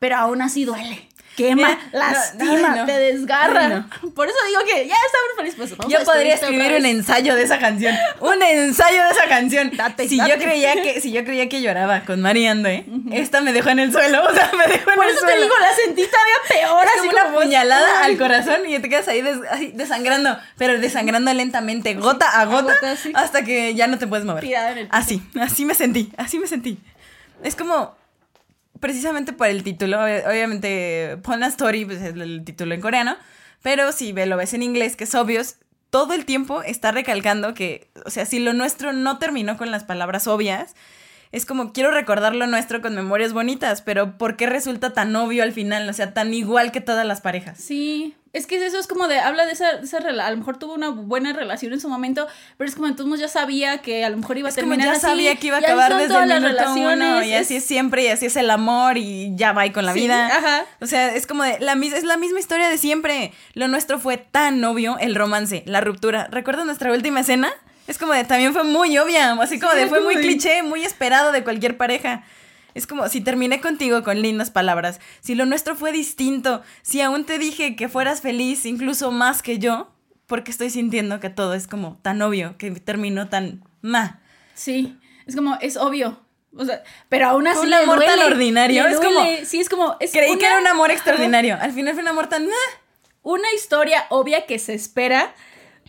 [0.00, 1.08] pero aún así duele.
[1.36, 2.86] Quema, no, lastima, ay, no.
[2.86, 3.86] te desgarra.
[4.02, 5.56] Ay, Por eso digo que ya estamos felices.
[5.56, 7.94] Pues, vamos a Yo podría escribir un ensayo de esa canción.
[8.20, 9.70] Un ensayo de esa canción.
[9.76, 10.30] Date, si date.
[10.30, 12.86] yo creía que si yo creía que lloraba con Mariando, ¿eh?
[13.12, 15.36] Esta me dejó en el suelo, o sea, me dejó en Por el eso suelo.
[15.36, 16.84] te digo, la sentí todavía peor.
[16.86, 18.12] Es así como una como- puñalada Ay.
[18.12, 22.74] al corazón y te quedas ahí, des- así desangrando, pero desangrando lentamente, gota a gota,
[22.74, 23.12] gota, sí.
[23.14, 24.44] hasta que ya no te puedes mover.
[24.90, 26.78] Así, así me sentí, así me sentí.
[27.42, 27.96] Es como,
[28.84, 33.16] precisamente por el título, ob- obviamente, Pon la Story pues, es el título en coreano,
[33.62, 35.56] pero si lo ves en inglés, que es obvios,
[35.88, 39.84] todo el tiempo está recalcando que, o sea, si lo nuestro no terminó con las
[39.84, 40.74] palabras obvias,
[41.32, 45.42] es como quiero recordar lo nuestro con memorias bonitas, pero ¿por qué resulta tan obvio
[45.44, 45.88] al final?
[45.88, 47.56] O sea, tan igual que todas las parejas.
[47.58, 50.74] Sí, Es que eso es como de, habla de esa, esa a lo mejor tuvo
[50.74, 52.26] una buena relación en su momento,
[52.58, 54.90] pero es como entonces ya sabía que a lo mejor iba a Es como ya
[54.90, 57.64] así, sabía que iba a acabar desde todas el las minuto uno, y así es
[57.64, 60.26] siempre, y así es el amor, y ya va y con la Sí, vida.
[60.26, 60.64] ajá.
[60.80, 63.32] O sea, es como de, la, mis- es la misma historia de siempre.
[63.54, 66.26] Lo nuestro fue tan obvio, el romance, la ruptura.
[66.32, 67.52] ¿Recuerdas nuestra última escena?
[67.86, 70.84] Es como de, también fue muy obvia, así como de, fue muy de- cliché, muy
[70.84, 72.24] esperado de cualquier pareja.
[72.74, 77.24] Es como si terminé contigo con lindas palabras, si lo nuestro fue distinto, si aún
[77.24, 79.90] te dije que fueras feliz incluso más que yo,
[80.26, 84.20] porque estoy sintiendo que todo es como tan obvio, que terminó tan ma.
[84.54, 86.20] Sí, es como, es obvio.
[86.56, 89.24] O sea, pero aún así Un amor tan duele, ordinario, le es como-.
[89.44, 89.96] Sí, es como...
[89.98, 92.48] Es Creí que era un amor extraordinario, al final fue un amor tan...
[93.22, 95.34] Una historia obvia que se espera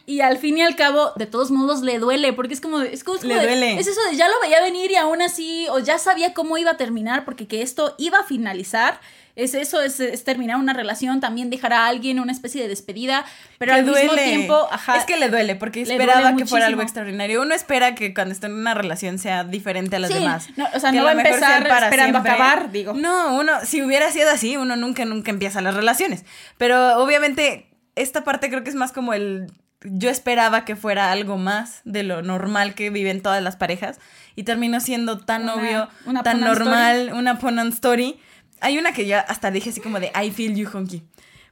[0.07, 3.03] y al fin y al cabo de todos modos le duele porque es como es
[3.03, 3.79] como, es como Le de- duele.
[3.79, 6.71] es eso de ya lo veía venir y aún así o ya sabía cómo iba
[6.71, 8.99] a terminar porque que esto iba a finalizar
[9.35, 13.25] es eso es, es terminar una relación también dejar a alguien una especie de despedida
[13.57, 16.81] pero Que al mismo tiempo ajá Es que le duele, porque esperaba que fuera algo
[16.81, 17.41] extraordinario.
[17.41, 20.47] Uno espera que cuando esté en una relación sea diferente a las Sí, demás.
[20.55, 22.93] no, o sea, Que no va a empezar sean esperando acabar, digo.
[22.93, 26.23] No, uno, si hubiera sido así, uno nunca, nunca empieza las relaciones.
[26.57, 29.47] Pero obviamente, esta parte creo que es más como el.
[29.87, 33.99] Yo esperaba que fuera algo más de lo normal que viven todas las parejas.
[34.35, 38.19] Y terminó siendo tan Una- obvio, una tan normal, una put-on story.
[38.61, 41.03] Hay una que ya hasta dije así como de I feel you, honky.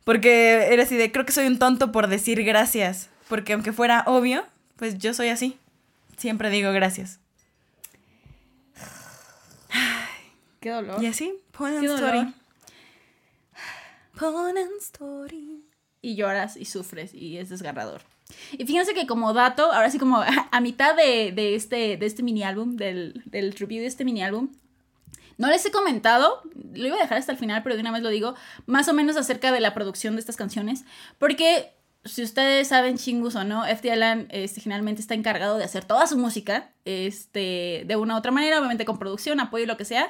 [0.03, 3.09] Porque era así de, creo que soy un tonto por decir gracias.
[3.29, 5.57] Porque aunque fuera obvio, pues yo soy así.
[6.17, 7.19] Siempre digo gracias.
[10.59, 12.17] qué dolor Y así, pon Qué story.
[12.19, 12.33] dolor.
[14.19, 15.63] Pon story.
[16.01, 18.01] y lloras y sufres y es desgarrador.
[18.51, 22.23] Y fíjense que como dato, ahora sí como a mitad de, de este, de este
[22.23, 24.49] mini álbum, del, del review de este mini álbum,
[25.37, 26.41] no les he comentado,
[26.73, 28.93] lo iba a dejar hasta el final, pero de una vez lo digo, más o
[28.93, 30.85] menos acerca de la producción de estas canciones,
[31.17, 31.73] porque
[32.05, 36.05] si ustedes saben chingus o no, FT Alan este, generalmente está encargado de hacer toda
[36.05, 40.09] su música, este, de una u otra manera, obviamente con producción, apoyo, lo que sea.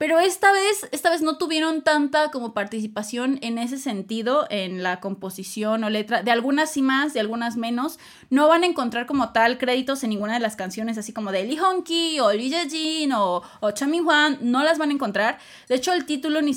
[0.00, 4.98] Pero esta vez, esta vez no tuvieron tanta como participación en ese sentido, en la
[4.98, 6.22] composición o letra.
[6.22, 7.98] De algunas sí más, de algunas menos.
[8.30, 11.44] No van a encontrar como tal créditos en ninguna de las canciones, así como de
[11.44, 14.38] Lee Honky o Lee Jin o, o Cha Min-hwan.
[14.40, 15.38] No las van a encontrar.
[15.68, 16.48] De hecho, el título, el,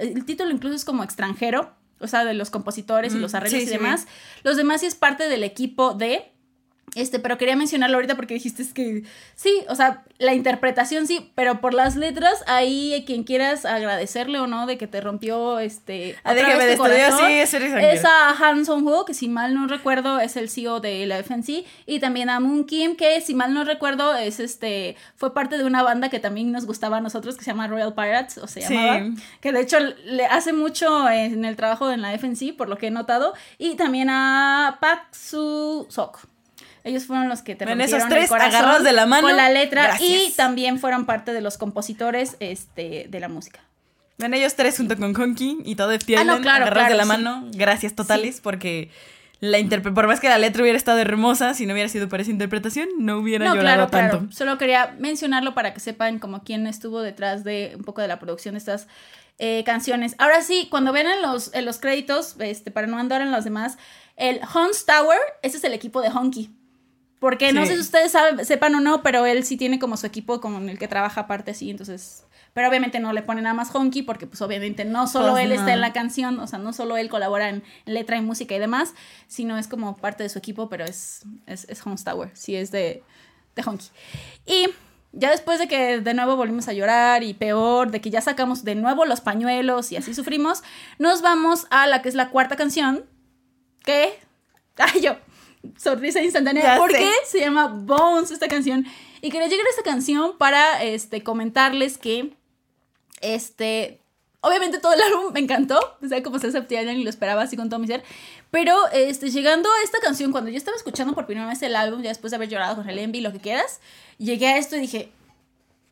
[0.00, 1.72] el título incluso es como extranjero.
[2.00, 4.08] O sea, de los compositores y Mm, los arreglos sí, y sí, demás.
[4.42, 6.32] Los demás sí es parte del equipo de...
[6.94, 9.02] Este, pero quería mencionarlo ahorita porque dijiste es que
[9.34, 14.38] sí, o sea, la interpretación sí, pero por las letras, ahí eh, quien quieras agradecerle
[14.40, 16.16] o no de que te rompió este.
[16.24, 17.54] Ah, de otra que vez me tu corazón, sí, es.
[17.54, 21.64] Es a Han Song-ho, que si mal no recuerdo es el CEO de la FNC,
[21.86, 25.64] y también a Moon Kim, que si mal no recuerdo es este, fue parte de
[25.64, 28.62] una banda que también nos gustaba a nosotros, que se llama Royal Pirates, o se
[28.62, 28.74] Sí.
[28.74, 32.76] llamaba, que de hecho le hace mucho en el trabajo en la FNC, por lo
[32.78, 36.27] que he notado, y también a Pak Su Sok.
[36.88, 39.26] Ellos fueron los que te Ven, rompieron esos el tres corazón agarrados de la mano.
[39.28, 43.60] con la letra y también fueron parte de los compositores este, de la música.
[44.16, 47.02] Ven ellos tres junto con Honky y todo FT Ah, no, claro, agarrados de la
[47.04, 47.08] sí.
[47.08, 47.48] mano.
[47.52, 48.90] Gracias totales porque
[49.40, 49.58] la
[49.94, 52.88] por más que la letra hubiera estado hermosa, si no hubiera sido por esa interpretación,
[52.98, 54.18] no hubiera No, llorado claro, tanto.
[54.26, 54.32] claro.
[54.32, 58.18] Solo quería mencionarlo para que sepan como quién estuvo detrás de un poco de la
[58.18, 58.88] producción de estas
[59.38, 60.16] eh, canciones.
[60.18, 63.44] Ahora sí, cuando ven en los, en los créditos, este, para no andar en los
[63.44, 63.78] demás,
[64.16, 66.50] el Hans Tower, ese es el equipo de Honky.
[67.20, 67.68] Porque no Sí.
[67.68, 70.68] sé si ustedes saben- sepan o no, pero él sí tiene como su equipo con
[70.68, 72.24] el que trabaja aparte así, entonces...
[72.54, 75.50] Pero obviamente no le pone nada más Honky porque pues obviamente no solo Pues él
[75.50, 75.54] no.
[75.56, 78.54] está en la canción, o sea, no solo él colabora en, en letra y música
[78.54, 78.94] y demás,
[79.28, 82.70] sino es como parte de su equipo, pero es, es, es Hans Tower, sí es
[82.72, 83.02] de,
[83.54, 83.86] de Honky.
[84.46, 84.68] Y
[85.12, 88.64] ya después de que de nuevo volvimos a llorar y peor, de que ya sacamos
[88.64, 90.62] de nuevo los pañuelos y así sufrimos,
[90.98, 93.04] nos vamos a la que es la cuarta canción,
[93.84, 94.18] que...
[94.78, 95.16] Ay, yo,
[95.76, 97.38] sonrisa instantánea, Ya porque sé.
[97.38, 98.86] se llama Bones esta canción.
[99.20, 102.34] Y quería llegar a esta canción para este, comentarles que,
[103.20, 104.00] este,
[104.40, 107.56] obviamente todo el álbum me encantó, o sea, como se septiembre y lo esperaba así
[107.56, 108.02] con todo mi ser,
[108.50, 112.02] pero este, llegando a esta canción, cuando yo estaba escuchando por primera vez el álbum,
[112.02, 113.80] ya después de haber llorado con el Envy, lo que quieras,
[114.18, 115.04] llegué a esto y dije,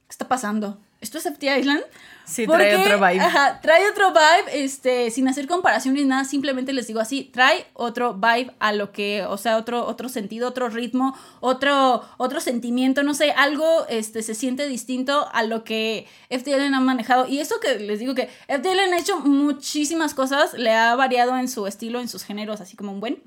[0.07, 0.79] ¿qué está pasando?
[1.07, 1.83] ¿Esto es FT Island?
[2.25, 3.21] Sí, trae Porque, otro vibe.
[3.21, 7.65] Ajá, trae otro vibe, este, sin hacer comparación ni nada, simplemente les digo así, trae
[7.75, 13.05] otro vibe a lo que, o sea, otro, otro sentido, otro ritmo, otro, otro sentimiento,
[13.05, 17.29] no sé, algo, este, se siente distinto a lo que FTL ha manejado.
[17.29, 21.47] Y eso que les digo que FTL ha hecho muchísimas cosas, le ha variado en
[21.47, 23.23] su estilo, en sus géneros, así como un buen.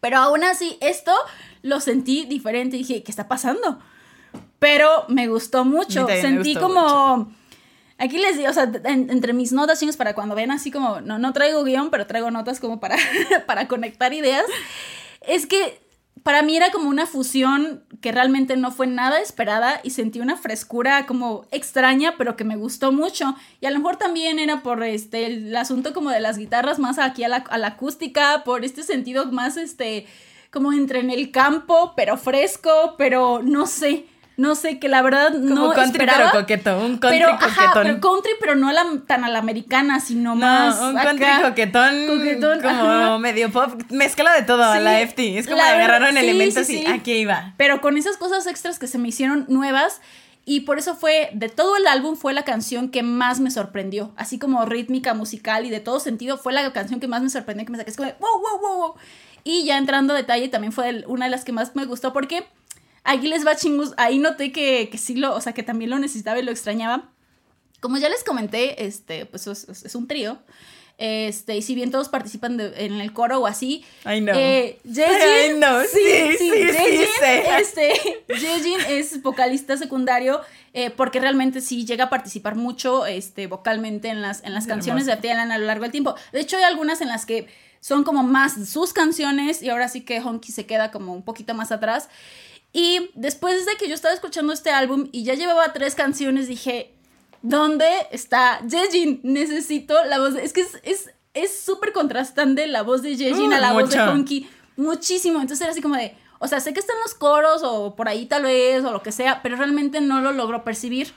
[0.00, 1.12] Pero aún así, esto
[1.62, 3.78] lo sentí diferente y dije, ¿qué está pasando?
[4.58, 6.06] Pero me gustó mucho.
[6.20, 7.32] Sentí gustó como
[7.96, 11.00] Aquí les digo, o sea, en- entre mis notas, chicos, para cuando ven así como,
[11.00, 12.96] no, no traigo guion, pero traigo notas como para,
[13.46, 14.44] para conectar ideas,
[15.20, 15.80] es que
[16.24, 20.36] para mí era como una fusión que realmente no fue nada esperada y sentí una
[20.36, 23.36] frescura como extraña, pero que me gustó mucho.
[23.60, 26.98] Y a lo mejor también era por este, el asunto como de las guitarras más
[26.98, 30.06] aquí a la, a la acústica, por este sentido más este,
[30.50, 34.06] como entre en el campo, pero fresco, pero no sé.
[34.36, 36.30] No sé, que la verdad Como no country esperaba.
[36.32, 37.82] pero coqueto, un country pero, ajá, coquetón.
[37.84, 41.08] pero country, pero no a la, tan a la americana, sino más no, un acá.
[41.10, 43.18] country coquetón, Coquetón, como ajá.
[43.18, 45.38] medio pop, mezcla de todo a la FT.
[45.38, 47.54] Es como la agarraron sí, elementos sí, y aquí iba.
[47.56, 50.00] Pero con esas cosas extras que se me hicieron nuevas.
[50.46, 54.12] Y por eso fue, de todo el álbum, fue la canción que más me sorprendió.
[54.16, 57.64] Así como rítmica, musical y de todo sentido, fue la canción que más me sorprendió,
[57.64, 57.90] que me saqué.
[57.90, 58.94] Es como, wow, wow, wow, wow.
[59.42, 62.44] Y ya entrando a detalle, también fue una de las que más me gustó porque
[63.04, 63.92] aquí les va chingus.
[63.96, 67.10] Ahí noté que, que sí lo, o sea, que también lo necesitaba y lo extrañaba.
[67.80, 70.38] Como ya les comenté, este, pues es, es- un trío.
[70.96, 74.34] Este, y si bien todos participan de- en el coro o así, I know.
[74.38, 77.44] eh, Jejin, I know, sí, sí, sí, Jejin, sé.
[77.60, 77.92] este,
[78.28, 80.40] Jejin es vocalista secundario
[80.72, 84.68] eh, porque realmente sí llega a participar mucho este, vocalmente en las, en las Es
[84.68, 85.22] canciones hermoso.
[85.22, 86.14] de Alan a lo largo del tiempo.
[86.32, 87.48] De hecho, hay algunas en las que
[87.80, 91.54] son como más sus canciones y ahora sí que Honky se queda como un poquito
[91.54, 92.08] más atrás.
[92.74, 96.92] Y después de que yo estaba escuchando este álbum y ya llevaba tres canciones, dije,
[97.40, 99.20] ¿dónde está Jejin?
[99.22, 100.34] Necesito la voz.
[100.34, 100.44] de-".
[100.44, 103.90] Es que es es es súper contrastante la voz de Jejin Uh, a la voz
[103.90, 104.00] de.
[104.00, 104.48] Honky.
[104.76, 105.40] Muchísimo.
[105.40, 108.26] Entonces era así como de, o sea, sé que están los coros o por ahí
[108.26, 111.12] tal vez o lo que sea, pero realmente no lo logro percibir.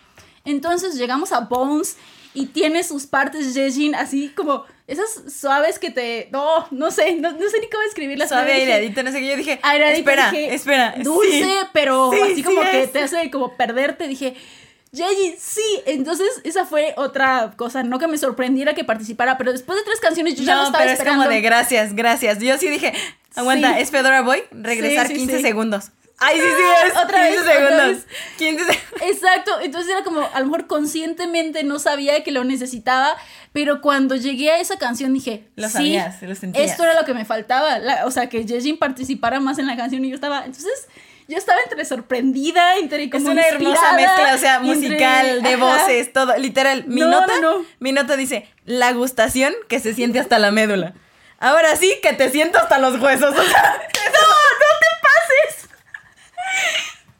[0.45, 1.97] Entonces llegamos a Bones
[2.33, 6.29] y tiene sus partes Jejin así como esas suaves que te...
[6.31, 8.29] No, no sé, no, no sé ni cómo escribirlas.
[8.29, 9.27] Suave, aireadito, no sé qué.
[9.27, 10.95] Yo dije, aireadito, espera, dije, espera.
[10.97, 11.53] Dulce, sí.
[11.73, 12.91] pero Sí, así sí como que es.
[12.93, 14.07] te hace como perderte.
[14.07, 14.35] Dije,
[14.91, 15.81] Yeji, sí.
[15.85, 17.83] Entonces, esa fue otra cosa.
[17.83, 20.65] No que me sorprendiera que participara, pero después de tres canciones yo ya lo No,
[20.67, 21.23] estaba pero es esperando.
[21.25, 22.39] como de gracias, gracias.
[22.39, 22.93] Yo sí dije,
[23.35, 23.81] aguanta, Sí.
[23.81, 25.41] es Fedora Boy, regresar Sí, sí, 15 sí.
[25.43, 25.91] segundos.
[26.19, 26.97] Ay, sí, sí, es.
[26.97, 27.87] Otra 15 vez, otra segundos.
[27.87, 28.07] vez.
[28.37, 28.77] 15 segundos.
[29.01, 33.15] Exacto, entonces era como, a lo mejor conscientemente no sabía que lo necesitaba,
[33.53, 36.71] pero cuando llegué a esa canción dije, Lo sí, sabías, lo sentías.
[36.71, 39.75] esto era lo que me faltaba, la- o sea, que Jejin participara más en la
[39.77, 40.87] canción y yo estaba, entonces,
[41.27, 45.53] yo estaba entre sorprendida, entre Es como una hermosa mezcla, o sea, entre- musical, de
[45.53, 45.57] ajá.
[45.57, 46.35] voces, todo.
[46.37, 47.65] Literal, mi No, nota, no, no.
[47.79, 50.93] mi nota dice, la gustación que se siente hasta la médula.
[51.39, 53.37] Ahora sí que te siento hasta los huesos.
[53.37, 54.36] O sea, No.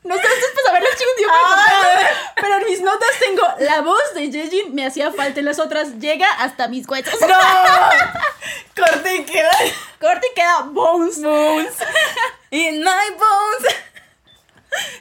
[0.08, 2.08] No sé, para saberlo chico un tiempo Ah.
[2.36, 6.00] pero en mis notas tengo la voz de Jejin me hacía falta, en las otras
[6.00, 7.20] llega hasta mis huesos.
[7.22, 7.28] no.
[8.76, 9.52] Corte y queda.
[10.00, 11.22] Corte y queda bones.
[11.22, 11.74] Bones.
[12.52, 13.76] In my bones.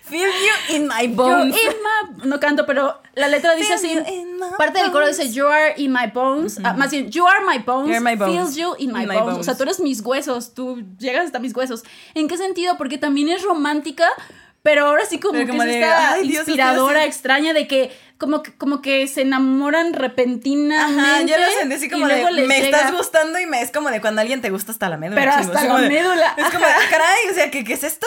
[0.05, 1.55] Feel you in my Yo bones.
[1.57, 3.89] in my- No canto, pero la letra dice así.
[3.89, 4.27] Feel
[4.57, 5.35] Parte del coro dice bones.
[5.35, 6.59] You are in my bones.
[6.65, 7.89] Ah, más bien, You are my bones.
[7.91, 8.33] You're my bones.
[8.35, 9.29] Feels you in my, In my bones.
[9.29, 9.47] O bones.
[9.47, 10.55] sea, tú eres mis huesos.
[10.55, 11.83] Tú llegas hasta mis huesos.
[12.15, 12.79] ¿En qué sentido?
[12.79, 14.09] Porque también es romántica.
[14.67, 17.09] Pero ahora sí como Pero que como es de, esta "Ay, Dios, inspiradora, estoy así".
[17.09, 21.01] extraña de que como, que como que se enamoran repentinamente.
[21.01, 23.91] Ajá, yo lo sentí así como de, me llega- estás gustando y me es como
[23.91, 25.21] de cuando alguien te gusta hasta la médula.
[25.21, 27.75] Pero hasta la como de- médula, Es como de, "Ah, caray, o sea, ¿qué, qué
[27.75, 28.07] es esto?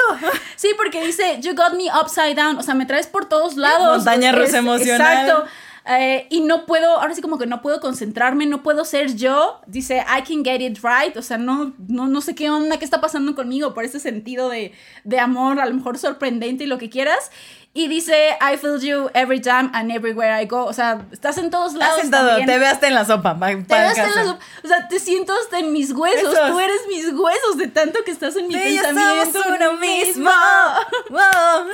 [0.58, 2.58] Sí, porque dice, you got me upside down.
[2.58, 3.98] O sea, me traes por todos lados.
[3.98, 5.28] Montaña rusa emocional.
[5.30, 5.46] Exacto.
[5.86, 9.62] Eh, y no puedo, ahora sí como que no puedo concentrarme, no puedo ser yo.
[9.68, 11.16] Dice, I can get it right.
[11.18, 14.50] O sea, no, no, no sé qué onda, qué está pasando conmigo por ese sentido
[14.50, 14.74] de,
[15.04, 17.32] de amor, a lo mejor sorprendente y lo que quieras.
[17.80, 20.66] Y dice, I feel you every time and everywhere I go.
[20.66, 21.96] O sea, estás en todos lados.
[21.96, 22.46] Has sentado, también.
[22.48, 23.40] te ve hasta en la sopa.
[23.40, 24.40] pa- Te pa' hasta en la sopa.
[24.66, 26.34] O sea, te siento hasta en mis huesos.
[26.34, 26.52] Esos.
[26.52, 29.42] Tú eres mis huesos de tanto que estás en mi yo pensamiento.
[29.42, 30.30] somos uno mismo.
[31.10, 31.70] Wow.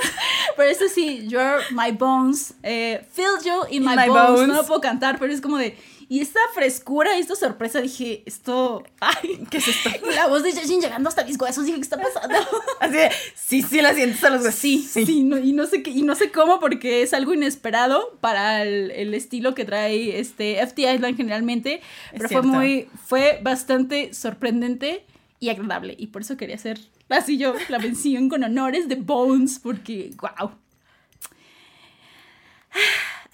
[0.56, 2.54] Pero este sí, You're My Bones.
[2.62, 4.30] Eh, feel You in, my, my bones.
[4.30, 4.48] bones.
[4.48, 5.76] No lo puedo cantar, pero es como de.
[6.08, 8.84] Y esta frescura y esta sorpresa, dije, esto.
[9.00, 9.90] Ay, ¿Qué es esto?
[10.08, 12.36] y la voz de Jejin llegando hasta mis huesos, dije, ¿qué está pasando?
[12.80, 14.60] Así de, sí, sí la sientes a los huesos.
[14.60, 18.16] Sí, sí, no- y, no sé qué, y no sé cómo, porque es algo inesperado
[18.20, 21.80] para el, el estilo que trae este FT Island generalmente.
[22.12, 22.88] Pero fue muy.
[23.06, 25.04] Fue bastante sorprendente
[25.40, 25.96] y agradable.
[25.98, 26.78] Y por eso quería hacer
[27.08, 30.52] así yo la mención con honores de Bones, porque, wow.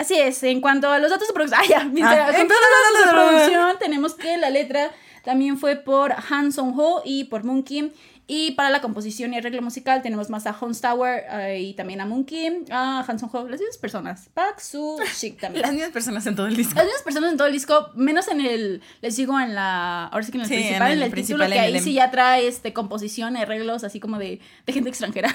[0.03, 2.95] Así es, en cuanto a los datos de producción, ah, ya, mira, con todos los
[2.95, 4.91] datos de pero- producción tenemos que la letra
[5.25, 7.91] también fue por Han Song Ho y por Moon Kim.
[8.29, 12.01] Y para la composición y arreglo musical tenemos más a Hans Tower eh, y también
[12.01, 15.63] a Moon Kim, a Han Song Ho, las mismas personas, Park Soo Shik también.
[15.67, 16.75] Las mismas personas en todo el disco.
[16.77, 20.25] Las mismas personas en todo el disco, menos en el, les digo en la, ahora
[20.25, 21.85] sí que en el Sí, principal, en en el principal, título, que ahí el em-
[21.85, 25.35] sí ya trae este, composición arreglos así como de, de gente extranjera.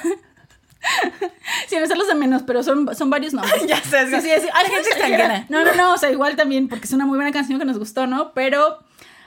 [1.68, 3.66] Sin hacerlos de menos, pero son, son varios nombres.
[3.68, 4.48] ya sé, Sí, sí, sí.
[4.54, 5.46] Hay gente gente extranjera.
[5.50, 7.78] No, no, no, o sea, igual también, porque es una muy buena canción que nos
[7.78, 8.34] gustó, ¿no?
[8.34, 8.80] Pero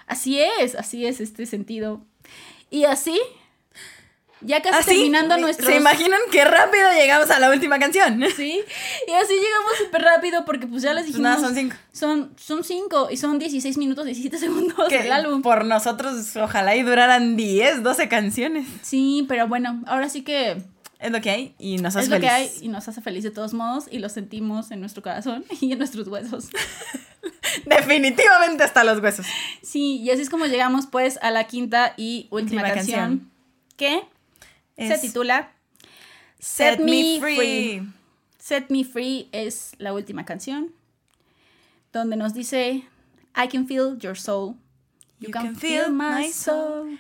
[0.07, 2.03] así es, así es este sentido.
[2.71, 3.19] Y así,
[4.43, 5.67] ya casi Así, terminando ¿se- nuestro...
[5.67, 8.23] ¿Se imaginan qué rápido llegamos a la última canción?
[8.37, 8.61] Sí,
[9.09, 11.31] y así llegamos súper rápido porque pues ya les Pues dijimos...
[11.33, 11.77] nada, son cinco.
[11.93, 15.43] Son, son cinco y son 16 minutos, 17 segundos Que el álbum.
[15.43, 18.67] por nosotros, ojalá y duraran 10, 12 canciones.
[18.83, 20.63] Sí, pero bueno, ahora sí que
[21.01, 22.63] Es lo que hay y nos hace es lo que hay felices.
[22.63, 25.79] y nos hace feliz de todos modos y lo sentimos en nuestro corazón y en
[25.79, 26.49] nuestros huesos.
[27.67, 29.27] Definitivamente hasta los huesos.
[29.63, 33.31] Sí, y así es como llegamos pues a la quinta y última, Última canción,
[33.77, 34.09] canción.
[34.77, 35.53] que se titula
[36.39, 37.83] Set Me Free.
[38.39, 40.73] Set Me Free es la última canción
[41.93, 42.85] donde nos dice
[43.37, 44.57] I can feel your soul.
[45.19, 46.99] You, can, feel, my soul.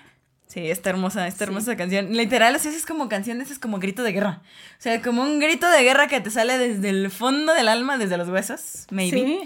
[0.53, 1.45] Sí, está hermosa, está Sí.
[1.45, 2.13] hermosa esa canción.
[2.13, 4.41] Literal, o sea, es como canción, ese es como grito de guerra.
[4.79, 7.99] O sea, como un grito de guerra que te sale desde el fondo del alma,
[7.99, 9.17] desde los huesos, maybe.
[9.17, 9.41] Sí.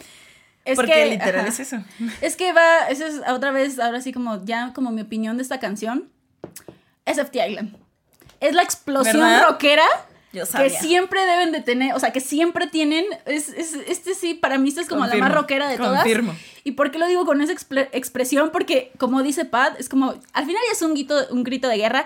[0.64, 1.48] Es Porque que, literal ajá.
[1.48, 1.76] es eso.
[2.22, 5.42] Es que va, esa es otra vez, ahora sí como ya como mi opinión de
[5.42, 6.08] esta canción,
[7.04, 7.76] es FT Island.
[8.40, 9.44] Es la explosión ¿Verdad?
[9.46, 9.84] rockera
[10.34, 14.34] Yo que siempre deben de tener, o sea, que siempre tienen, es, es- este sí,
[14.34, 16.02] para mí esta es como la más rockera de todas.
[16.02, 16.34] confirmo.
[16.64, 18.50] ¿Y por qué lo digo con esa expre- expresión?
[18.50, 21.76] Porque como dice Pat, es como, al final ya es un grito, un grito de
[21.76, 22.04] guerra.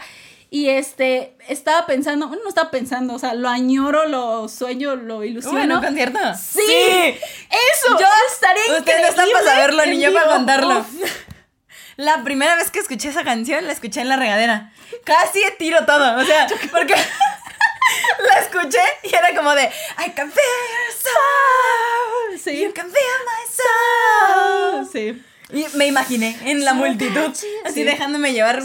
[0.51, 5.23] Y este, estaba pensando, bueno, no estaba pensando, o sea, lo añoro, lo sueño, lo
[5.23, 5.59] ilusiono.
[5.59, 6.19] Bueno, un concierto.
[6.35, 10.79] Sí, eso, Yo, estaré Ustedes no están para saberlo en ni yo para contarlo.
[10.81, 10.89] Uf.
[11.97, 14.73] La primera vez que escuché esa canción, la escuché en la regadera.
[15.05, 16.95] Casi tiro todo, o sea, porque
[18.27, 22.39] la escuché y era como de I can feel your soul.
[22.39, 22.63] Sí.
[22.63, 24.89] You can feel my soul.
[24.93, 25.25] Sí.
[25.51, 27.31] Y me imaginé en la multitud,
[27.65, 27.83] así Sí.
[27.83, 28.63] dejándome llevar.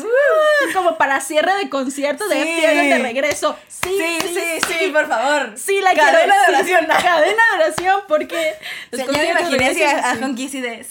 [0.74, 2.62] Como para cierre de concierto de Sí.
[2.90, 3.58] De regreso.
[3.70, 5.54] Sí, Sí, sí, sí, por favor.
[5.58, 6.34] Sí, la Cadena quiero.
[6.42, 6.86] de oración.
[6.88, 8.56] Cadena de oración, porque.
[8.92, 10.14] O los sea, ya me imaginé así a, a.
[10.16, 10.86] Honky así de.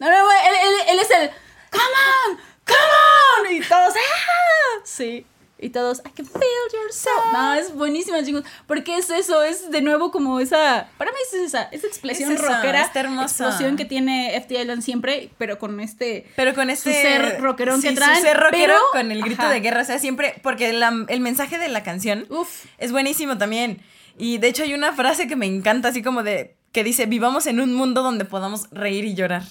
[0.00, 1.30] No, no, güey, él, él- él es el.
[1.70, 1.84] ¡Come
[2.28, 2.36] on!
[2.66, 3.52] ¡Come on!
[3.54, 3.94] Y todos.
[3.96, 4.80] ¡Ah!
[4.84, 5.24] Sí.
[5.58, 6.42] Y todos, I can feel
[6.72, 7.32] your soul.
[7.32, 8.42] No, es buenísima, chicos.
[8.66, 10.88] Porque es eso, es de nuevo como esa.
[10.98, 12.82] Para mí es esa, esa expresión Es eso, rockera.
[12.82, 13.46] está hermosa.
[13.46, 16.26] Explosión que tiene FT Island siempre, pero con este.
[16.36, 19.22] Pero con este Su ser rockerón sí, que traen, Su ser rockero pero- con el
[19.22, 19.52] grito ajá.
[19.52, 22.66] de guerra, o sea, siempre porque la- el mensaje de la canción Uf.
[22.78, 23.80] es buenísimo también.
[24.18, 27.46] Y de hecho hay una frase que me encanta así como de que dice, "Vivamos
[27.46, 29.44] en un mundo donde podamos reír y llorar."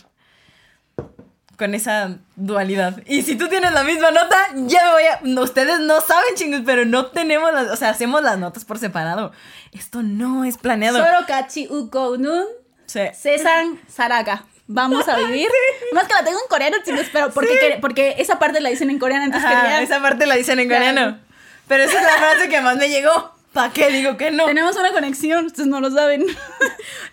[1.57, 3.01] Con esa dualidad.
[3.05, 5.19] Y si tú tienes la misma nota, ya me voy a...
[5.21, 7.67] no, ustedes no saben, chingos, pero no tenemos las...
[7.69, 9.31] O sea, hacemos las notas por separado.
[9.71, 10.97] Esto no es planeado.
[11.03, 12.45] Sorokachi Uko Nun.
[12.87, 13.01] Sí.
[13.13, 14.45] Cesan Saraga.
[14.65, 15.47] Vamos a vivir.
[15.93, 18.89] Más que la tengo en coreano, chicos, pero porque, quer- porque esa parte la dicen
[18.89, 19.81] en coreano, entonces Ajá, quería.
[19.81, 20.85] esa parte la dicen en Claro.
[20.85, 21.19] coreano.
[21.67, 23.31] Pero esa es la frase que más me llegó.
[23.53, 24.45] ¿Para qué digo que no?
[24.45, 26.25] Tenemos una conexión, ustedes no lo saben.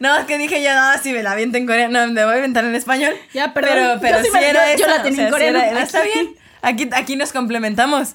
[0.00, 2.38] No, es que dije yo, no, si me la aviento en coreano, me voy a
[2.38, 3.12] aventar en español.
[3.34, 3.72] Ya, perdón.
[3.74, 5.58] Pero, pero Yo sí me- era yo- yo la tenía o sea, en coreano.
[5.58, 6.34] era- era- está bien.
[6.62, 8.14] Aquí, aquí nos complementamos.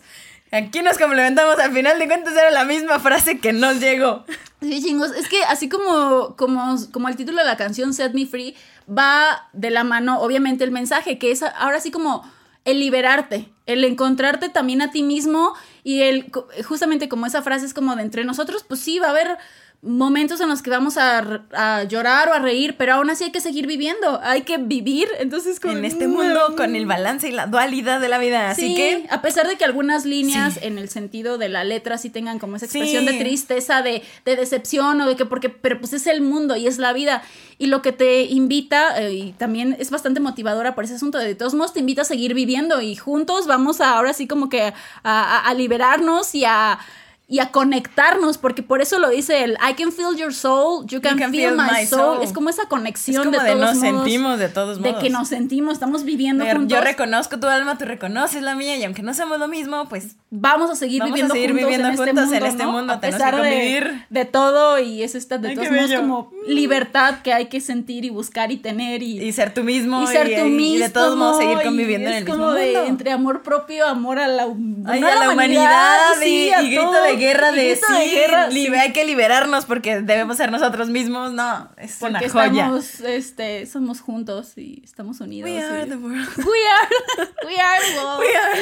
[0.52, 1.60] Aquí nos complementamos.
[1.60, 4.26] Al final de cuentas era la misma frase que nos llegó.
[4.62, 5.12] Sí, chingos.
[5.12, 8.56] Es que así como, como, como el título de la canción Set Me Free
[8.90, 12.24] va de la mano, obviamente, el mensaje, que es ahora sí como
[12.66, 15.54] el liberarte, el encontrarte también a ti mismo
[15.86, 19.12] y co- justamente como esa frase es como de entre nosotros, pues sí, va a
[19.12, 19.38] haber
[19.82, 23.32] momentos en los que vamos a, a llorar o a reír, pero aún así hay
[23.32, 27.32] que seguir viviendo, hay que vivir, entonces como En este mundo con el balance y
[27.32, 28.50] la dualidad de la vida.
[28.50, 30.60] Así Sí, que a pesar de que algunas líneas Sí.
[30.64, 32.80] en el sentido de la letra sí tengan como esa Sí.
[32.80, 36.56] expresión de tristeza, de, de decepción o de que porque, pero pues es el mundo
[36.56, 37.22] y es la vida.
[37.60, 41.36] Y lo que te invita, eh, y también es bastante motivadora por ese asunto, de
[41.36, 44.62] todos modos te invita a seguir viviendo y juntos vamos a ahora sí como que
[44.64, 44.74] a,
[45.04, 46.80] a- a liberarnos y a
[47.28, 51.02] y a conectarnos, porque por eso lo dice el I can feel your soul, you
[51.02, 52.22] can, feel, my, soul.
[52.22, 54.96] Es como esa es conexión como de de, todos nos modos, sentimos de todos modos.
[54.96, 56.84] de que nos sentimos, estamos viviendo Yo juntos.
[56.84, 60.70] reconozco tu alma, tú reconoces la mía y aunque no somos lo mismo, pues vamos
[60.70, 62.72] a seguir Vamos a viviendo seguir juntos, viviendo en, este juntos mundo, en este ¿no?
[62.72, 64.06] mundo, a pesar que de, convivir.
[64.10, 66.02] de todo y es esta de Ay, todos modos bello.
[66.02, 70.04] como libertad que hay que sentir y buscar y tener y, y ser tú mismo
[70.04, 72.44] y ser tú y mismo de todos modos seguir y conviviendo en es el mismo
[72.44, 72.86] como de mundo.
[72.86, 76.68] entre amor propio amor a la, Ay, no a la humanidad, y, sí, a y
[76.68, 80.52] grito todo, de guerra de sí, de guerra, sí, hay que liberarnos porque debemos ser
[80.52, 81.34] nosotros mismos.
[81.34, 82.50] No, es porque una joya.
[82.64, 86.28] estamos este somos juntos y estamos unidos We y- are the world.
[86.38, 88.20] we are we are the world.
[88.20, 88.62] We are-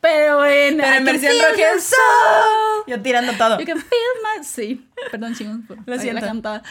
[0.00, 1.32] pero en, Pero I en versión
[1.80, 2.84] soul.
[2.86, 3.58] Yo tirando todo.
[3.60, 3.88] You can feel
[4.38, 4.44] my...
[4.44, 4.84] Sí.
[5.10, 6.20] Perdón, chicos, por Lo siento.
[6.20, 6.62] la cantada.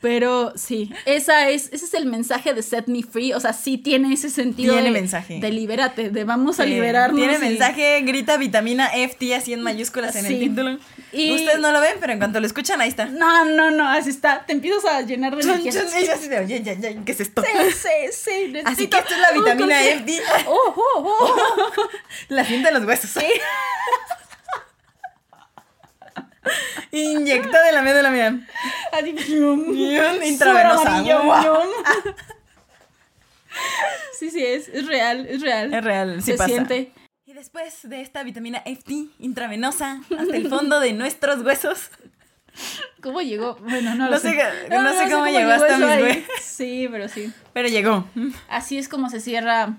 [0.00, 3.32] Pero sí, esa es, ese es el mensaje de Set Me Free.
[3.32, 4.74] O sea, sí tiene ese sentido.
[4.74, 5.38] Tiene de, mensaje.
[5.40, 7.18] De libérate, de vamos a Sí, liberarnos.
[7.18, 10.78] Tiene y- mensaje, grita vitamina FT así en mayúsculas en el título.
[11.12, 13.06] Y- Ustedes no lo ven, pero en cuanto lo escuchan, ahí está.
[13.06, 14.44] No, no, no, así está.
[14.46, 15.72] Te empiezas a llenar de Chun, energía.
[15.82, 17.42] chun, y yo así de, oye, ya, ya, ¿qué es esto?
[17.42, 18.30] Sí, sí, sí.
[18.30, 20.00] Así necesito que esto es la vitamina consejo.
[20.00, 20.22] FT.
[20.48, 21.88] Oh, oh, oh.
[22.28, 23.10] La siente en los huesos.
[23.10, 23.20] Sí.
[26.92, 28.46] Inyecta de la médula, mía.
[28.92, 31.02] Así, Súper intravenosa.
[34.18, 35.72] Sí, sí, es, es real, es real.
[35.72, 36.48] Es real, sí Se pasa.
[36.48, 36.92] siente.
[37.26, 41.90] Y después de esta vitamina FT intravenosa hasta el fondo de nuestros huesos,
[43.02, 43.56] ¿Cómo llegó?
[43.56, 44.30] Bueno, no lo No sé.
[44.30, 46.02] sé- no sé cómo llegó hasta mis ahí.
[46.02, 46.24] huesos.
[46.40, 47.32] Sí, pero sí.
[47.52, 48.08] pero llegó.
[48.48, 49.74] Así es como se cierra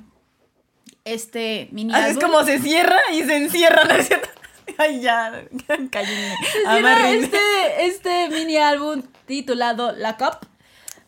[1.05, 4.27] este mini Así es como se cierra y se encierra, ¿no es cierto?
[4.77, 5.45] Ay, ya,
[5.91, 6.35] cállenme.
[6.67, 7.23] Amarren.
[7.23, 10.47] este, este mini álbum titulado Lock Up.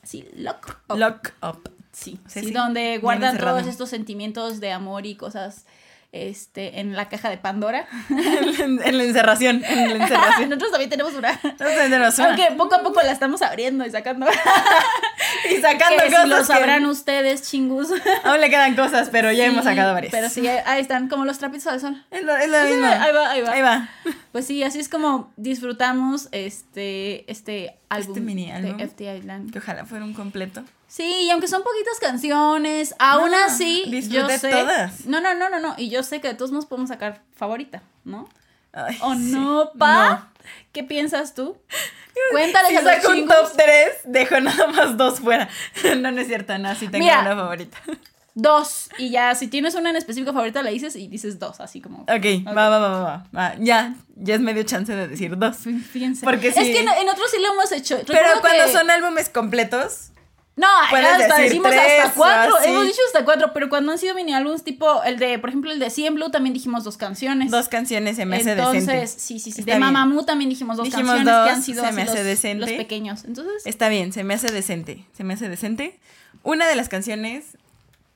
[0.03, 0.97] Así, Lock Up.
[0.97, 1.71] Lock up.
[1.91, 5.65] Sí, Sí, sí, sí, donde guardan todos estos sentimientos de amor y cosas
[6.11, 7.85] este, en la caja de Pandora.
[8.09, 10.49] en, en la encerración, en la encerración.
[10.49, 11.31] Nosotros también tenemos una.
[11.33, 12.27] Nosotros tenemos una.
[12.29, 14.25] Aunque poco a poco la estamos abriendo y sacando.
[15.51, 17.89] y sacando que cosas si lo que sabrán ustedes, chingus.
[18.23, 20.11] aún le quedan cosas, pero ya Sí, hemos sacado varias.
[20.11, 22.03] Pero sí, ahí están, como los trapitos al sol.
[22.11, 22.85] Es lo, es lo Pues, mismo.
[22.87, 23.51] ahí va, ahí va.
[23.51, 23.89] Ahí va.
[24.31, 28.77] Pues sí, así es como disfrutamos este, este álbum Este mini álbum.
[28.77, 29.51] de FT Island.
[29.51, 30.63] Que ojalá fuera un completo.
[30.87, 34.49] Sí, y aunque son poquitas canciones, aún No, así, yo disfruté sé.
[34.51, 35.05] todas.
[35.05, 35.75] No, no, no, no, no.
[35.77, 38.29] Y yo sé que de todos modos podemos sacar favorita, ¿no?
[38.73, 39.19] Ay, ¿O sí.
[39.33, 40.09] no, pa?
[40.09, 40.29] No.
[40.71, 41.57] ¿Qué piensas tú?
[42.31, 45.49] Cuéntales Si a los saco un top 3, dejo nada más dos fuera.
[45.97, 47.21] No, no es cierto, no, sí tengo Mira.
[47.21, 47.77] una favorita.
[48.39, 48.89] Dos.
[48.99, 52.03] Y ya, si tienes una en específico favorita, la dices y dices dos, así como.
[52.03, 53.55] Ok, va, va, va, va, va, va.
[53.57, 55.57] Ya, ya es medio chance de decir dos.
[55.65, 56.23] Fí- Fíjense.
[56.23, 56.71] Porque Es sí.
[56.71, 57.97] que en, en otros sí lo hemos hecho.
[58.05, 60.11] Pero cuando que- son álbumes completos,
[60.57, 62.55] No, Puedes hasta decimos tres hasta cuatro.
[62.57, 62.69] así.
[62.69, 65.71] Hemos dicho hasta cuatro, pero cuando han sido mini álbumes tipo el de, por ejemplo,
[65.71, 67.51] el de CM Blue también dijimos dos canciones.
[67.51, 69.07] dos canciones se me hace Entonces, decente.
[69.07, 69.59] sí, sí, sí.
[69.61, 69.93] Está de bien.
[69.93, 72.65] Mamamoo también dijimos dos Dijimos canciones que dos, han sido se me hace los, decente.
[72.65, 73.23] los pequeños.
[73.25, 75.05] Entonces, Está bien, se me hace decente.
[75.15, 75.99] Se me hace decente.
[76.41, 77.55] Una de las canciones,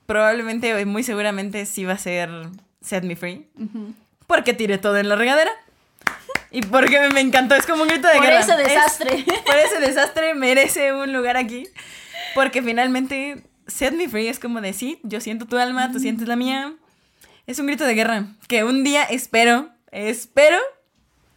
[0.06, 2.28] probablemente o muy seguramente sí va a ser
[2.80, 3.46] Set Me Free.
[3.56, 3.94] ujú.
[4.26, 5.50] Porque tiré todo en la regadera.
[6.50, 8.40] Y porque me, encantó, es como un grito de por guerra.
[8.40, 9.24] ese Es- desastre.
[9.46, 11.68] por ese desastre merece un lugar aquí.
[12.34, 16.28] Porque finalmente, Set Me Free es como de sí, yo siento tu alma, tú sientes
[16.28, 16.72] la mía.
[17.46, 20.56] Es un grito de guerra que un día espero, espero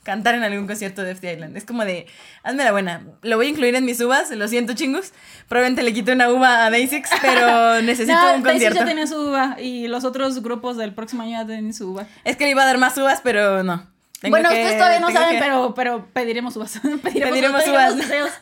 [0.04, 1.58] cantar en algún concierto de FT Island.
[1.58, 2.06] Es como de,
[2.44, 3.02] hazme la buena.
[3.24, 5.14] Lo voy a incluir en mis uvas, lo siento chingos.
[5.50, 8.78] Probablemente le quito una uva a Day6, pero necesito no, un concierto.
[8.80, 12.06] ya tenía su uva y los otros grupos del próximo año ya tienen su uva.
[12.24, 13.88] Es que le iba a dar más uvas, pero no.
[14.22, 16.80] Tengo bueno, que- ustedes todavía no saben, que- pero, pero pediremos uvas.
[17.04, 18.34] pediremos, Pediremos pediremos uvas.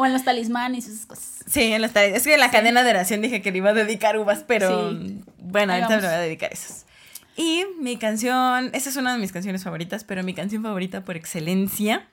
[0.00, 1.44] O en los talismanes y esas cosas.
[1.46, 2.16] Sí, en las tareas.
[2.16, 4.92] Es que en la cadena de oración dije que le iba a dedicar uvas, pero
[4.92, 5.20] Sí.
[5.36, 6.86] bueno, ahorita le voy a dedicar esas.
[7.36, 11.16] Y mi canción, esa es una de mis canciones favoritas, pero mi canción favorita por
[11.16, 12.08] excelencia,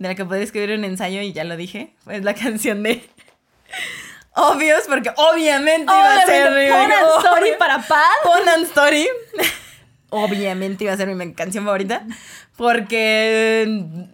[0.00, 3.08] de la que podría escribir un ensayo y ya lo dije, es la canción de
[4.34, 8.08] Obvios, porque obviamente iba a ser oh, story para paz.
[8.24, 9.06] Conan Story.
[10.10, 12.04] Obviamente iba a ser mi canción favorita.
[12.60, 13.64] Porque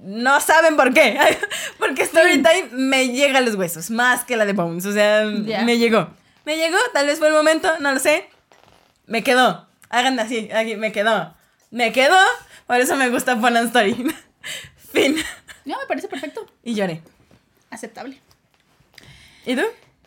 [0.03, 1.19] no saben por qué.
[1.81, 3.91] Porque Storytime me llega a los huesos.
[3.91, 4.87] Más que la de Bones.
[4.87, 6.11] O sea, me llegó.
[6.45, 8.31] Me llegó, tal vez fue el momento, no lo sé.
[9.07, 9.67] Me quedó.
[9.89, 11.35] Hagan así, aquí, me quedó.
[11.73, 12.17] Me quedó.
[12.69, 13.95] Por eso me gusta Conan Story.
[14.93, 15.17] fin.
[15.65, 16.47] Ya me parece perfecto.
[16.63, 17.03] Y lloré.
[17.71, 18.21] Aceptable.
[19.45, 19.63] ¿Y tú?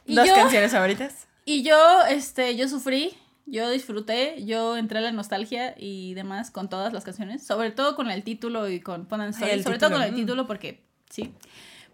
[0.05, 0.35] ¿Y ¿Dos yo?
[0.35, 1.27] canciones favoritas?
[1.43, 3.17] Y yo, este, yo sufrí,
[3.51, 7.95] yo disfruté, yo entré a la nostalgia y demás con todas las canciones, sobre todo
[7.95, 10.13] con el título y con Pon and Story, Ay, el sobre título, todo con el
[10.13, 10.15] mm.
[10.15, 11.33] título porque sí.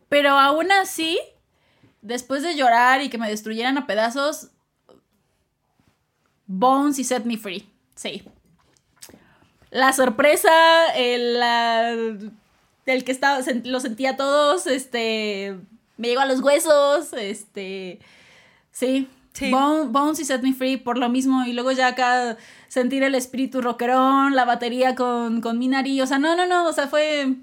[0.09, 1.19] Pero aún así,
[2.01, 4.49] después de llorar y que me destruyeran a pedazos,
[6.47, 8.23] Bones y Set Me Free, sí.
[9.71, 15.57] La sorpresa, el, la- el que estaba, lo sentía todos, este,
[15.97, 17.99] me llegó a los huesos, este,
[18.71, 19.07] sí.
[19.37, 19.51] Sí.
[19.51, 21.45] Bone- Bones y Set Me Free por lo mismo.
[21.45, 22.37] Y luego ya acá
[22.69, 25.99] sentir el espíritu rockerón, la batería con, con Minari.
[26.01, 26.65] O sea, no, no, no.
[26.67, 27.35] O sea, fue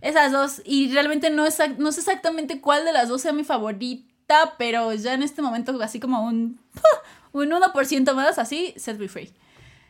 [0.00, 0.62] esas dos.
[0.64, 4.54] Y realmente no, exac- no sé exactamente cuál de las dos sea mi favorita.
[4.58, 6.58] Pero ya en este momento, así como un,
[7.32, 9.30] un 1% más, así, Set Me Free.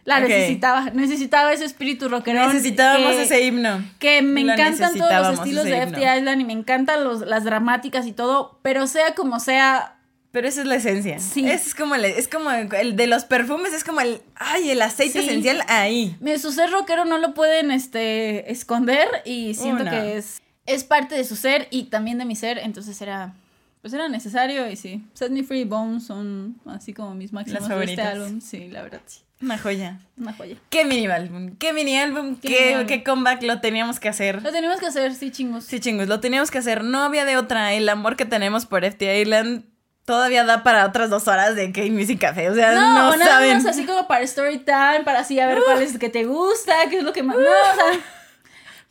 [0.05, 0.23] La Ok.
[0.29, 0.91] necesitaba.
[0.91, 2.49] Necesitaba ese espíritu rockerón.
[2.49, 3.85] Necesitábamos que- ese himno.
[4.01, 5.77] que me Lo encantan todos los estilos de.
[5.83, 9.95] FT Island y me encantan los, las dramáticas y todo, pero sea como sea,
[10.33, 11.19] Pero esa es la esencia.
[11.21, 11.49] Sí.
[11.49, 15.21] Es como el, es como el de los perfumes, es como el, ay, el aceite
[15.21, 15.29] Sí.
[15.29, 16.17] esencial ahí.
[16.41, 19.91] su ser rockero no lo pueden este, esconder y siento Una.
[19.91, 20.43] que es...
[20.67, 23.35] es parte de su ser y también de mi ser, entonces era
[23.83, 25.05] pues era necesario y sí.
[25.13, 28.41] Set Me Free Bones son así como mis máximos de este álbum.
[28.41, 29.23] Sí, la verdad, sí.
[29.43, 29.99] Una joya.
[30.17, 30.57] Una joya.
[30.71, 34.41] Qué mini álbum, qué mini álbum, qué, qué, comeback lo teníamos que hacer.
[34.41, 35.65] Lo teníamos que hacer, sí, chingos.
[35.65, 36.85] Sí, chingos, lo teníamos que hacer.
[36.85, 37.73] No había de otra.
[37.75, 39.65] El amor que tenemos por FT Island
[40.05, 42.51] todavía da para otras dos horas de K-Music Café.
[42.51, 43.67] O sea, no, no nada saben.
[43.67, 46.75] así como para story time, para así a ver cuál es el que te gusta,
[46.91, 47.37] qué es lo que más.
[47.37, 48.01] No, o sea.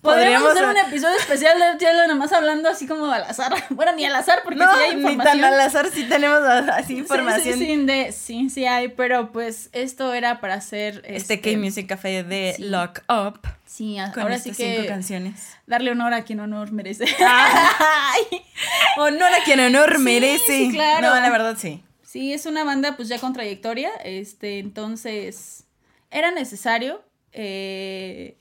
[0.01, 3.53] Podríamos hacer un episodio especial de nada nomás hablando así como al azar.
[3.69, 5.17] Bueno, ni al azar, porque sí hay información.
[5.37, 7.57] Ni tan al azar sí tenemos así información.
[7.57, 11.87] Sí, sí, sí, sí, sí hay, pero pues esto era para hacer este, este K-Music
[11.87, 13.39] Café de Lock Up.
[13.65, 15.55] Sí, ahora sí que cinco canciones.
[15.67, 17.05] Darle honor a quien honor merece.
[18.97, 20.45] honor a quien honor merece.
[20.45, 21.09] Sí, claro.
[21.09, 21.83] No, la verdad sí.
[22.03, 25.63] Sí, es una banda pues ya con trayectoria, este, entonces
[26.09, 27.03] era necesario.
[27.31, 28.35] Eh,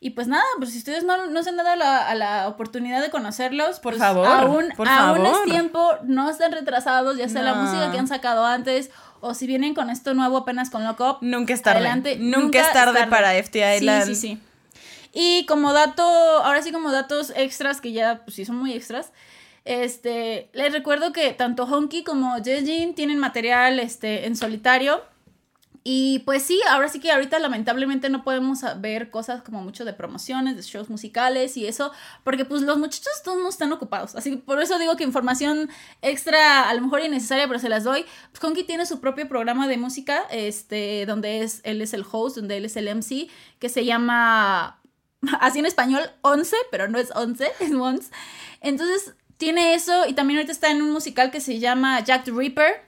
[0.00, 3.02] y pues nada, pues si ustedes no, no se han dado la, a la oportunidad
[3.02, 7.42] de conocerlos, por pues favor, aún, por aún es tiempo, no estén retrasados, ya sea
[7.42, 8.90] la música que han sacado antes,
[9.20, 11.18] o si vienen con esto nuevo apenas con Lock Up.
[11.22, 11.80] Nunca es tarde.
[11.80, 14.04] Adelante, nunca, es tarde, para FT Island.
[14.04, 14.40] Sí, sí, sí.
[15.12, 19.10] Y como dato, ahora sí como datos extras, que ya pues sí son muy extras,
[19.64, 25.02] este, les recuerdo que tanto Honky como Jejin tienen material este, en solitario.
[25.84, 29.92] Y pues sí, ahora sí que ahorita lamentablemente no podemos ver cosas como mucho de
[29.92, 31.92] promociones, de shows musicales y eso,
[32.24, 34.14] porque pues los muchachos todos no están ocupados.
[34.14, 35.70] Así que por eso digo que información
[36.02, 38.04] extra, a lo mejor innecesaria, pero se las doy.
[38.30, 42.36] Pues Conky tiene su propio programa de música, este, donde es, él es el host,
[42.36, 44.80] donde él es el MC, que se llama,
[45.40, 48.10] así en español, 11, pero no es 11, es once.
[48.60, 52.32] Entonces tiene eso y también ahorita está en un musical que se llama Jack the
[52.32, 52.87] Ripper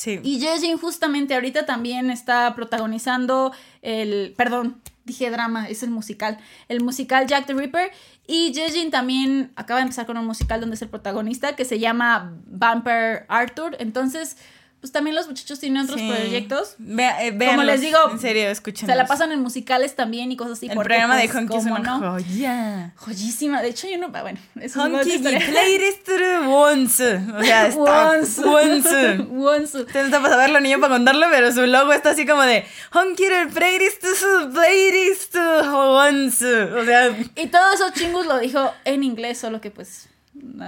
[0.00, 0.18] Sí.
[0.22, 6.38] Y Jejin justamente ahorita también está protagonizando el, perdón, dije drama, es el musical,
[6.68, 7.90] el musical Jack the Ripper.
[8.26, 11.78] Y Jejin también acaba de empezar con un musical donde es el protagonista que se
[11.78, 13.76] llama Vampire Arthur.
[13.78, 14.38] Entonces,
[14.80, 16.76] pues también los muchachos tienen otros proyectos.
[16.80, 18.88] Eh, Como les digo, en serio, escuchen.
[18.88, 20.68] Se la pasan en musicales también y cosas así.
[20.68, 21.98] El programa de Honky es una no?
[21.98, 22.92] joya.
[22.96, 23.60] Joyísima.
[23.60, 24.10] De hecho, yo no.
[24.14, 26.08] Ah, bueno, es Honky played it
[26.46, 27.14] once.
[27.36, 28.10] O sea, está.
[28.10, 28.42] Once.
[28.42, 29.18] Once.
[29.30, 29.78] once.
[29.78, 33.24] Ustedes está para saberlo, niño, para contarlo, pero su logo está así como de Honky
[33.52, 35.36] played it
[35.70, 36.62] once.
[36.62, 37.18] O sea.
[37.36, 40.08] Y todos esos chingos lo dijo en inglés, solo que pues.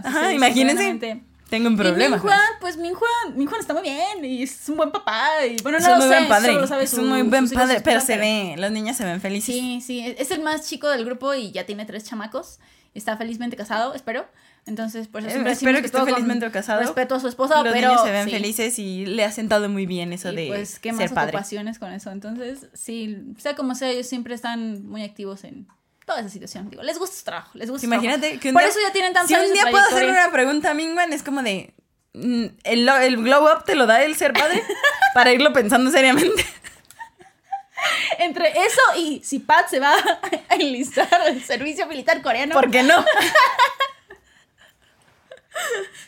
[0.05, 1.23] Ajá, imagínense.
[1.53, 2.17] Tengo un problema.
[2.17, 5.79] Y Minjuan, pues Minjuan, Minjuan está muy bien y es un buen papá y bueno,
[5.81, 6.83] no es un muy buen padre.
[6.83, 9.55] es un muy buen padre, pero se ve, las niñas se ven felices.
[9.55, 12.59] Sí, sí, es el más chico del grupo y ya tiene tres chamacos.
[12.95, 14.25] Está felizmente casado, espero.
[14.65, 16.81] Entonces, pues eso espero que, esté felizmente casado.
[16.81, 19.85] Respeto a su esposa, Los pero niños se ven felices y le ha sentado muy
[19.85, 22.11] bien eso de pues qué más ocupaciones con eso.
[22.13, 25.69] Entonces, sí, sea como sea, ellos siempre están muy activos en
[26.07, 26.71] toda esa situación.
[26.71, 29.45] Digo, les gusta su trabajo, les gusta Imagínate que Por eso ya tienen tantos Si
[29.45, 31.75] un día puedo hacer una pregunta a Mingman, es como de.
[32.15, 34.63] Mm, ¿El, el glow up te lo da el ser padre?
[35.15, 36.45] para irlo pensando seriamente.
[38.19, 39.95] Entre eso y si Pat se va
[40.49, 42.53] a enlistar al servicio militar coreano.
[42.53, 43.05] ¿Por qué no?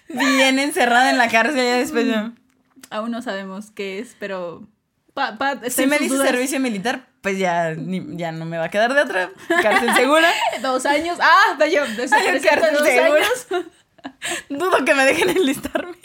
[0.08, 2.06] Bien encerrada en la cárcel ya después.
[2.06, 2.36] Mm.
[2.90, 4.66] Aún no sabemos qué es, pero
[5.68, 9.30] si me dice servicio militar, pues ya, ya no me va a quedar de otra.
[9.62, 10.30] Cárcel segura.
[10.62, 11.18] dos años.
[11.20, 12.08] Ah, yo, de
[12.40, 13.46] cárcel dos años.
[14.48, 15.96] Dudo que me dejen enlistarme.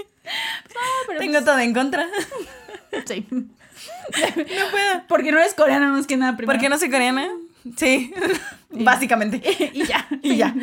[1.18, 2.08] Tengo todo en contra.
[3.06, 3.28] Sí.
[4.12, 5.04] No puedo.
[5.08, 6.58] Porque no eres coreana más que nada primero.
[6.58, 7.30] ¿Por qué no soy coreana?
[7.78, 8.12] Sí,
[8.72, 9.40] básicamente.
[9.72, 10.08] Y, ya.
[10.24, 10.54] Y ya.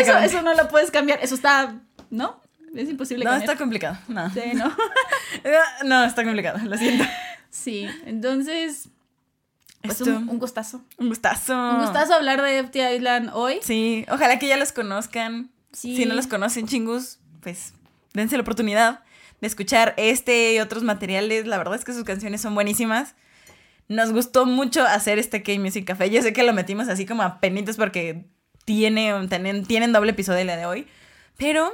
[0.00, 1.18] Eso, eso no lo puedes cambiar.
[1.22, 1.74] Eso está,
[2.10, 2.40] ¿no?
[2.74, 3.24] Es imposible.
[3.26, 3.98] No, está complicado.
[4.08, 4.30] No.
[4.30, 4.74] Sí, no.
[5.84, 6.58] no, está complicado.
[6.64, 7.04] Lo siento.
[7.52, 8.88] Sí, entonces.
[9.82, 10.82] Pues un, gustazo.
[10.96, 11.54] Un gustazo.
[11.54, 13.58] Un gustazo hablar de FT Island hoy.
[13.62, 15.50] Sí, ojalá que ya los conozcan.
[15.72, 17.74] Si no los conocen, chingus, pues
[18.14, 19.00] dense la oportunidad
[19.40, 21.46] de escuchar este y otros materiales.
[21.46, 23.14] La verdad es que sus canciones son buenísimas.
[23.88, 26.08] Nos gustó mucho hacer este K-Music Café.
[26.10, 28.24] Yo sé que lo metimos así como a penitos porque
[28.64, 30.86] tiene, tienen, tienen doble episodio el día de hoy.
[31.36, 31.72] Pero,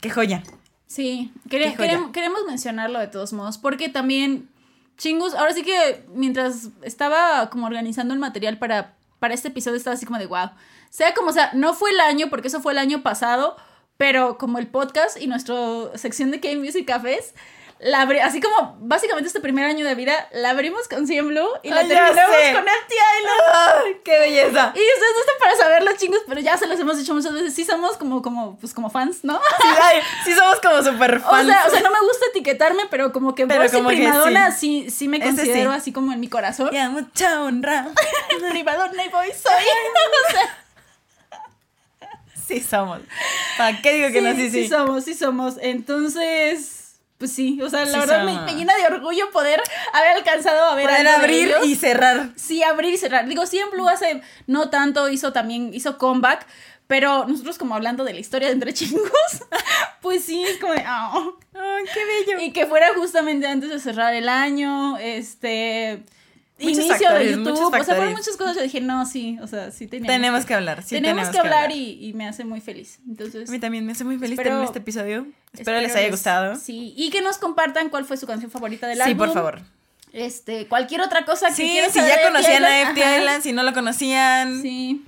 [0.00, 0.42] qué joya.
[0.86, 4.48] Sí, Queremos, queremos mencionarlo de todos modos porque también
[4.96, 9.94] Chingus, ahora sí que mientras estaba como organizando el material para, para este episodio, estaba
[9.94, 10.50] así como de wow.
[10.90, 13.56] Sea como sea, no fue el año, porque eso fue el año pasado,
[13.96, 15.56] pero como el podcast y nuestra
[15.94, 17.34] sección de K-Music Cafés,
[17.78, 21.70] la así como básicamente este primer año de vida, la abrimos con Cien Blue y
[21.70, 24.02] la terminamos con FT Island.
[24.02, 24.72] ¡Qué belleza!
[24.74, 27.54] Y ustedes no están para saberlo, chingos, pero ya se los hemos dicho muchas veces.
[27.54, 29.38] Sí somos como, como, pues como fans, ¿no?
[29.60, 29.68] Sí,
[30.24, 31.36] sí somos como super fans.
[31.46, 34.90] O sea, o sea, no me gusta etiquetarme, pero como que pero como primadona sí.
[34.90, 35.06] sí.
[35.06, 36.70] me considero así como en mi corazón.
[36.72, 37.88] Ya, mucha honra.
[38.50, 39.52] primadona y voy soy.
[39.52, 40.58] o sea,
[42.46, 43.00] Sí somos.
[43.58, 44.30] ¿Para qué digo que no?
[44.34, 44.62] Sí, sí.
[44.62, 45.56] Sí somos, sí somos.
[45.60, 46.75] Entonces,
[47.18, 49.62] pues sí, o sea, la Sí verdad me, llena de orgullo poder
[49.92, 51.66] haber alcanzado a ver Poder algo de abrir ellos.
[51.66, 52.30] y cerrar.
[52.36, 53.26] Sí, abrir y cerrar.
[53.26, 56.46] Digo, sí, en Blue hace no tanto hizo también, hizo comeback,
[56.86, 59.10] pero nosotros como hablando de la historia de Entre Chingos,
[60.02, 61.12] pues sí, es como de, "Ah".
[61.54, 62.44] Ay, qué bello.
[62.44, 66.04] Y que fuera justamente antes de cerrar el año, este...
[66.58, 68.56] Inicio de YouTube, o sea, fueron muchas cosas.
[68.56, 70.82] Yo dije, no, sí, o sea, sí teníamos, Tenemos que hablar.
[70.82, 72.98] Sí, tenemos, que hablar, Y, y me hace muy feliz.
[73.06, 75.26] Entonces, A mí también me hace muy feliz tener este episodio.
[75.52, 76.56] Espero, les haya gustado.
[76.56, 79.18] Sí, y que nos compartan cuál fue su canción favorita del Sí, álbum.
[79.26, 79.60] por favor.
[80.12, 83.18] Este, cualquier otra cosa que Sí, si saber ya conocían a FT.
[83.18, 85.04] Island, si no lo conocían, Sí.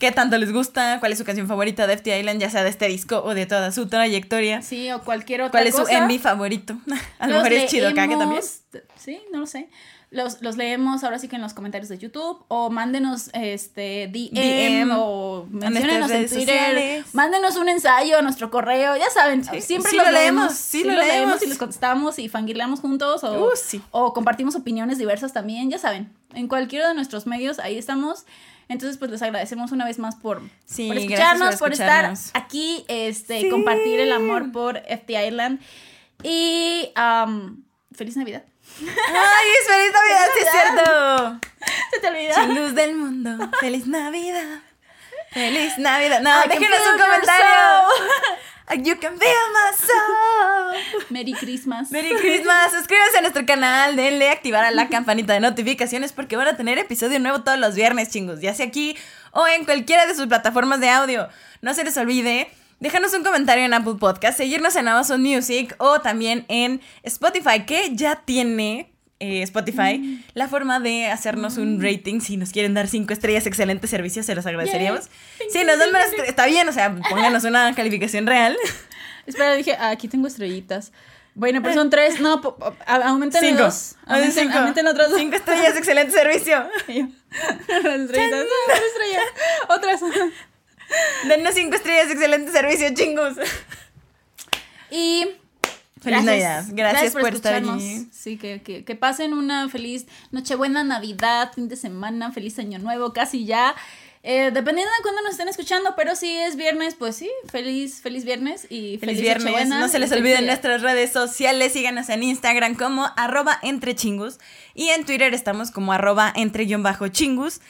[0.00, 2.70] qué tanto les gusta, cuál es su canción favorita de FT Island, ya sea de
[2.70, 4.62] este disco o de toda su trayectoria.
[4.62, 6.00] Sí, o cualquier otra ¿Cuál es su cosa.
[6.06, 6.76] MV favorito?
[7.20, 8.42] A lo mejor es Chido que también.
[8.96, 9.68] Sí, no lo sé.
[10.10, 14.32] Los, los leemos ahora sí que en los comentarios de YouTube o mándenos este DM,
[14.32, 17.06] DM o menciónenos en Twitter, sociales.
[17.14, 20.56] mándenos un ensayo a nuestro correo, ya saben, Sí, siempre sí los lo leemos, leemos,
[20.58, 21.42] sí lo leemos.
[21.42, 23.82] y les contestamos y fangirleamos juntos o, Uh, sí.
[23.90, 28.24] o compartimos opiniones diversas también, ya saben, en cualquiera de nuestros medios ahí estamos.
[28.70, 33.42] Entonces, pues les agradecemos una vez más por, Sí, por escucharnos, por estar aquí, este,
[33.42, 33.50] Sí.
[33.50, 35.60] compartir el amor por FT Island.
[36.22, 36.90] Y
[37.92, 38.44] feliz Navidad.
[38.80, 40.28] ¡Ay, es feliz Navidad!
[40.34, 41.40] ¡Sí es cierto!
[41.90, 42.34] Se te olvida.
[42.34, 44.60] Chingos del mundo, feliz Navidad.
[45.32, 46.20] Feliz Navidad.
[46.20, 47.48] No, déjenos un comentario.
[48.76, 51.04] You can feel my soul.
[51.08, 51.90] Merry Christmas.
[51.90, 52.72] Merry Christmas.
[52.72, 56.78] Suscríbanse a nuestro canal, denle activar a la campanita de notificaciones porque van a tener
[56.78, 58.40] episodio nuevo todos los viernes, chingos.
[58.40, 58.96] Ya sea aquí
[59.32, 61.28] o en cualquiera de sus plataformas de audio.
[61.62, 62.50] No se les olvide.
[62.80, 67.90] Déjanos un comentario en Apple Podcast, seguirnos en Amazon Music o también en Spotify, que
[67.96, 72.20] ya tiene eh, Spotify la forma de hacernos un rating.
[72.20, 75.08] Si nos quieren dar cinco estrellas, excelente servicio, se los agradeceríamos.
[75.50, 78.56] Si nos dan más, está bien, o sea, pónganos una calificación real.
[79.26, 80.92] Espera, dije, ah, aquí tengo estrellitas.
[81.34, 82.20] Bueno, pero son tres.
[82.20, 83.62] No, po- po- a- aumenten Cinco.
[83.64, 83.94] dos.
[84.06, 85.18] Ah, Aumenten, aumenten otras dos.
[85.20, 86.68] Cinco estrellas, excelente servicio.
[89.68, 90.00] Otras.
[91.28, 93.36] Denos cinco estrellas, excelente servicio, chingos.
[94.90, 95.26] Y.
[96.00, 96.64] Feliz Navidad.
[96.68, 97.82] Gracias por estar escucharnos.
[97.82, 98.08] allí.
[98.12, 103.12] Sí, que, que, que pasen una feliz Nochebuena, Navidad, fin de semana, feliz Año Nuevo,
[103.12, 103.74] casi ya.
[104.22, 108.24] Eh, dependiendo de cuándo nos estén escuchando, pero si es viernes, pues sí, feliz, feliz
[108.24, 109.68] viernes y feliz, Feliz viernes.
[109.68, 111.72] No se les olviden nuestras redes sociales.
[111.72, 114.38] Síganos en Instagram como arroba entre chingus.
[114.74, 116.66] Y en Twitter estamos como arroba entre
[117.10, 117.60] chingus.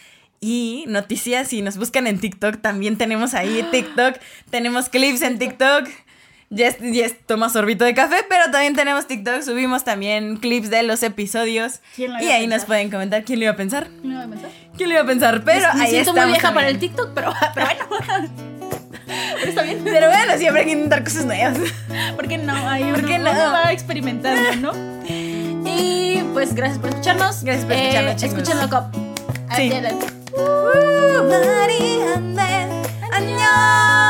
[0.40, 4.16] Y noticias, si nos buscan en TikTok, también tenemos ahí TikTok.
[4.51, 5.89] tenemos clips en TikTok.
[6.51, 9.43] Ya es, ya es toma sorbito de café, pero también tenemos TikTok.
[9.43, 11.81] Subimos también clips de los episodios.
[11.94, 13.89] ¿Quién lo Y a ahí nos pueden comentar quién lo iba a pensar.
[14.02, 14.51] ¿No iba a pensar?
[14.77, 15.43] ¿Quién lo iba a pensar?
[15.44, 16.78] Pero me ahí siento muy vieja para el.
[16.78, 18.31] TikTok, pero, pero bueno.
[19.06, 19.81] pero está bien.
[19.85, 21.59] Pero bueno, siempre hay que intentar cosas nuevas.
[22.16, 22.55] ¿Por qué no?
[22.66, 23.31] Ahí ¿Por qué no?
[23.31, 24.73] va experimentando, ¿no?
[25.66, 27.44] Y pues gracias por escucharnos.
[27.44, 28.39] Gracias por escucharnos, Eh, chicos.
[28.39, 28.94] Escúchenlo, Cop.
[29.55, 29.70] Sí.
[29.73, 30.12] Adiós.
[30.39, 34.08] 말이 안돼 안녕.